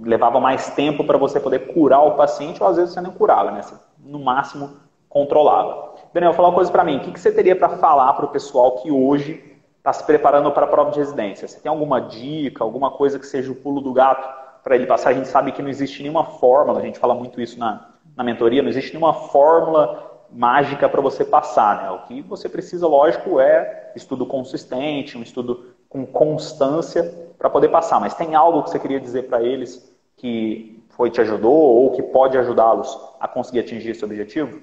[0.00, 3.50] levava mais tempo para você poder curar o paciente, ou às vezes você não curava,
[3.50, 3.62] né?
[3.62, 4.70] Você, no máximo
[5.08, 5.96] controlava.
[6.14, 6.98] Daniel, fala uma coisa para mim.
[6.98, 9.49] O que, que você teria para falar para o pessoal que hoje
[9.90, 11.48] está se preparando para a prova de residência?
[11.48, 14.28] Você tem alguma dica, alguma coisa que seja o pulo do gato
[14.62, 15.10] para ele passar?
[15.10, 18.22] A gente sabe que não existe nenhuma fórmula, a gente fala muito isso na, na
[18.22, 21.82] mentoria, não existe nenhuma fórmula mágica para você passar.
[21.82, 21.90] Né?
[21.90, 27.02] O que você precisa, lógico, é estudo consistente, um estudo com constância
[27.36, 28.00] para poder passar.
[28.00, 32.02] Mas tem algo que você queria dizer para eles que foi te ajudou ou que
[32.02, 34.60] pode ajudá-los a conseguir atingir esse objetivo?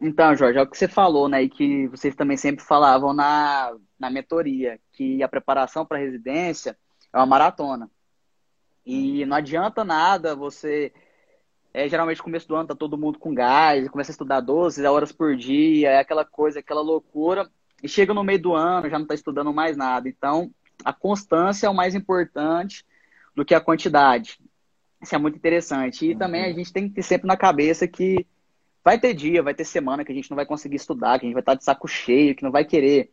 [0.00, 1.42] Então, Jorge, é o que você falou, né?
[1.42, 6.76] E que vocês também sempre falavam na, na mentoria, que a preparação para a residência
[7.12, 7.90] é uma maratona.
[8.84, 10.92] E não adianta nada você.
[11.72, 15.12] É, geralmente, começo do ano, tá todo mundo com gás, começa a estudar 12 horas
[15.12, 17.48] por dia, é aquela coisa, aquela loucura.
[17.82, 20.08] E chega no meio do ano, já não está estudando mais nada.
[20.08, 20.50] Então,
[20.84, 22.84] a constância é o mais importante
[23.36, 24.40] do que a quantidade.
[25.00, 26.06] Isso é muito interessante.
[26.06, 26.18] E uhum.
[26.18, 28.26] também a gente tem que ter sempre na cabeça que
[28.82, 31.28] Vai ter dia, vai ter semana que a gente não vai conseguir estudar, que a
[31.28, 33.12] gente vai estar de saco cheio, que não vai querer.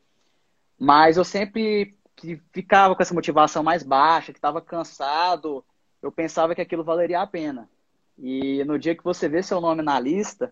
[0.79, 5.63] Mas eu sempre que ficava com essa motivação mais baixa, que estava cansado,
[6.01, 7.69] eu pensava que aquilo valeria a pena.
[8.17, 10.51] E no dia que você vê seu nome na lista,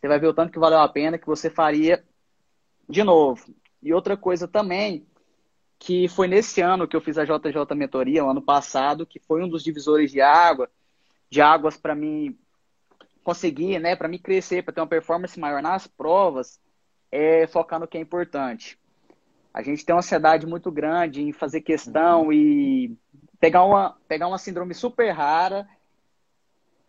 [0.00, 2.04] você vai ver o tanto que valeu a pena, que você faria
[2.88, 3.52] de novo.
[3.82, 5.04] E outra coisa também,
[5.78, 9.48] que foi nesse ano que eu fiz a JJ Mentoria, ano passado, que foi um
[9.48, 10.70] dos divisores de água,
[11.28, 12.38] de águas para mim
[13.24, 16.60] conseguir, né, para me crescer, para ter uma performance maior nas provas,
[17.10, 18.78] é focar no que é importante.
[19.52, 22.32] A gente tem uma ansiedade muito grande em fazer questão uhum.
[22.32, 22.96] e
[23.40, 25.68] pegar uma, pegar uma síndrome super rara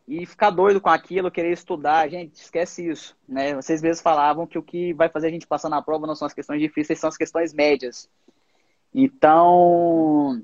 [0.08, 2.10] e ficar doido com aquilo, querer estudar.
[2.10, 3.18] Gente, esquece isso.
[3.28, 3.56] Né?
[3.56, 6.26] Vocês mesmos falavam que o que vai fazer a gente passar na prova não são
[6.26, 8.10] as questões difíceis, são as questões médias.
[8.94, 10.42] Então,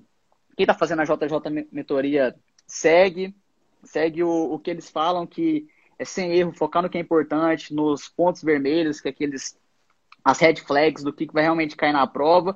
[0.56, 3.36] quem está fazendo a JJ Mentoria segue,
[3.84, 5.68] segue o, o que eles falam, que
[6.00, 9.60] é sem erro, focar no que é importante, nos pontos vermelhos, que é aqueles
[10.28, 12.54] as red flags do que vai realmente cair na prova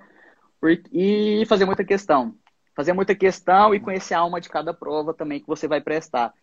[0.91, 2.35] e fazer muita questão.
[2.75, 6.33] Fazer muita questão e conhecer a alma de cada prova também que você vai prestar.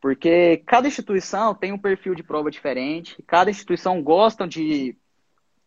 [0.00, 4.96] Porque cada instituição tem um perfil de prova diferente, cada instituição gosta de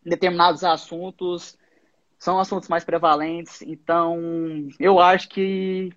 [0.04, 1.56] determinados assuntos,
[2.18, 3.62] são assuntos mais prevalentes.
[3.62, 4.18] Então,
[4.80, 5.92] eu acho que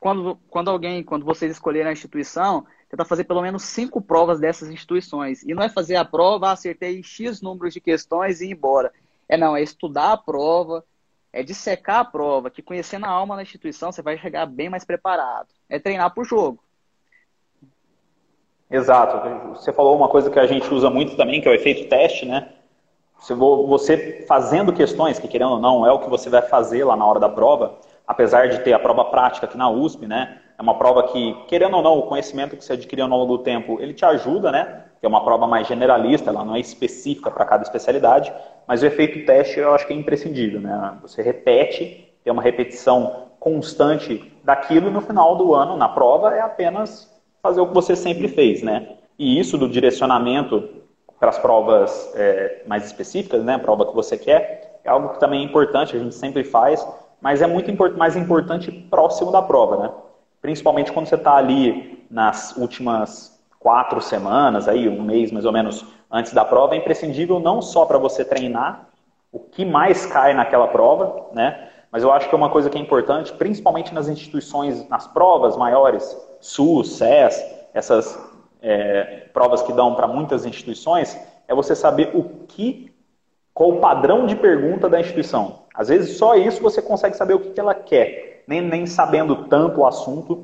[0.00, 4.70] quando, quando alguém, quando vocês escolherem a instituição, tentar fazer pelo menos cinco provas dessas
[4.70, 5.42] instituições.
[5.42, 8.92] E não é fazer a prova, ah, acertei X números de questões e ir embora.
[9.28, 10.84] É não, é estudar a prova,
[11.32, 14.84] é dissecar a prova, que conhecendo a alma na instituição, você vai chegar bem mais
[14.84, 15.48] preparado.
[15.68, 16.62] É treinar para o jogo.
[18.70, 19.54] Exato.
[19.54, 22.26] Você falou uma coisa que a gente usa muito também, que é o efeito teste,
[22.26, 22.52] né?
[23.20, 27.04] Você fazendo questões, que querendo ou não, é o que você vai fazer lá na
[27.04, 30.40] hora da prova, apesar de ter a prova prática aqui na USP, né?
[30.58, 33.44] É uma prova que, querendo ou não, o conhecimento que você adquiriu ao longo do
[33.44, 34.82] tempo, ele te ajuda, né?
[34.98, 38.32] Que é uma prova mais generalista, ela não é específica para cada especialidade,
[38.66, 40.98] mas o efeito teste eu acho que é imprescindível, né?
[41.00, 46.40] Você repete, tem uma repetição constante daquilo e no final do ano, na prova, é
[46.40, 47.08] apenas
[47.40, 48.96] fazer o que você sempre fez, né?
[49.16, 50.68] E isso do direcionamento
[51.20, 53.54] para as provas é, mais específicas, né?
[53.54, 56.84] A prova que você quer, é algo que também é importante, a gente sempre faz,
[57.20, 59.90] mas é muito mais importante próximo da prova, né?
[60.40, 65.84] Principalmente quando você está ali nas últimas quatro semanas, aí um mês mais ou menos
[66.10, 68.88] antes da prova, é imprescindível não só para você treinar
[69.30, 71.68] o que mais cai naquela prova, né?
[71.90, 75.56] Mas eu acho que é uma coisa que é importante, principalmente nas instituições, nas provas
[75.56, 78.18] maiores, SUS, SES, essas
[78.60, 82.94] é, provas que dão para muitas instituições, é você saber o que,
[83.54, 85.62] qual o padrão de pergunta da instituição.
[85.74, 89.44] Às vezes só isso você consegue saber o que, que ela quer nem, nem sabendo
[89.44, 90.42] tanto o assunto,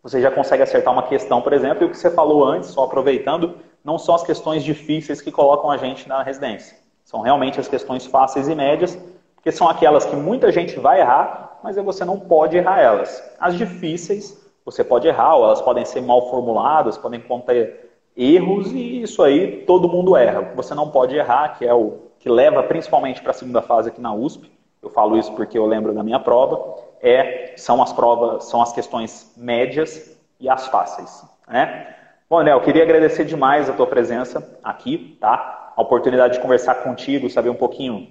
[0.00, 2.84] você já consegue acertar uma questão, por exemplo, e o que você falou antes, só
[2.84, 6.76] aproveitando, não são as questões difíceis que colocam a gente na residência.
[7.04, 8.96] São realmente as questões fáceis e médias,
[9.34, 13.20] porque são aquelas que muita gente vai errar, mas você não pode errar elas.
[13.40, 19.02] As difíceis, você pode errar, ou elas podem ser mal formuladas, podem conter erros, e
[19.02, 20.52] isso aí todo mundo erra.
[20.54, 24.00] Você não pode errar, que é o que leva principalmente para a segunda fase aqui
[24.00, 24.48] na USP.
[24.80, 28.72] Eu falo isso porque eu lembro da minha prova é, são as provas, são as
[28.72, 31.24] questões médias e as fáceis.
[31.48, 31.96] Né?
[32.30, 35.72] Bom, Léo, queria agradecer demais a tua presença aqui, tá?
[35.76, 38.08] A oportunidade de conversar contigo, saber um pouquinho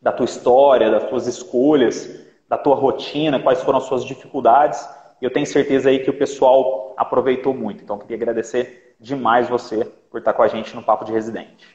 [0.00, 4.88] da tua história, das tuas escolhas, da tua rotina, quais foram as suas dificuldades.
[5.20, 7.82] Eu tenho certeza aí que o pessoal aproveitou muito.
[7.82, 11.66] Então, queria agradecer demais você por estar com a gente no Papo de Residente.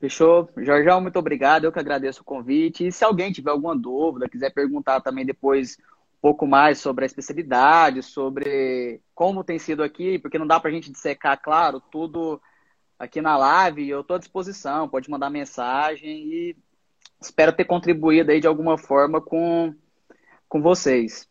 [0.00, 0.48] Fechou.
[0.56, 1.64] Jorjão, muito obrigado.
[1.64, 2.86] Eu que agradeço o convite.
[2.86, 5.78] E se alguém tiver alguma dúvida, quiser perguntar também depois
[6.20, 10.72] pouco mais sobre a especialidade, sobre como tem sido aqui, porque não dá para a
[10.72, 12.40] gente dissecar, claro, tudo
[12.98, 13.88] aqui na live.
[13.88, 16.56] Eu estou à disposição, pode mandar mensagem e
[17.20, 19.74] espero ter contribuído aí de alguma forma com,
[20.48, 21.28] com vocês.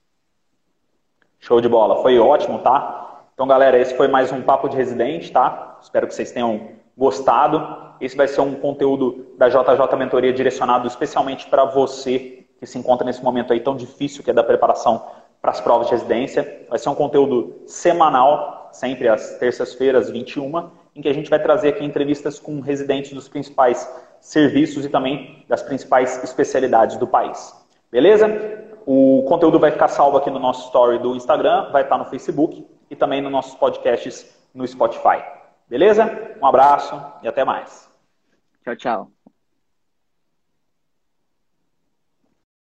[1.39, 2.01] Show de bola.
[2.01, 3.25] Foi ótimo, tá?
[3.33, 5.77] Então, galera, esse foi mais um Papo de Residente, tá?
[5.81, 7.95] Espero que vocês tenham gostado.
[8.01, 13.05] Esse vai ser um conteúdo da JJ Mentoria direcionado especialmente para você que se encontra
[13.05, 15.05] nesse momento aí tão difícil que é da preparação
[15.41, 16.65] para as provas de residência.
[16.69, 21.69] Vai ser um conteúdo semanal, sempre às terças-feiras, 21, em que a gente vai trazer
[21.69, 23.87] aqui entrevistas com residentes dos principais
[24.19, 27.55] serviços e também das principais especialidades do país.
[27.91, 28.27] Beleza?
[28.85, 32.65] O conteúdo vai ficar salvo aqui no nosso story do Instagram, vai estar no Facebook
[32.89, 35.23] e também nos nossos podcasts no Spotify.
[35.69, 36.35] Beleza?
[36.41, 37.89] Um abraço e até mais.
[38.63, 39.16] Tchau, tchau.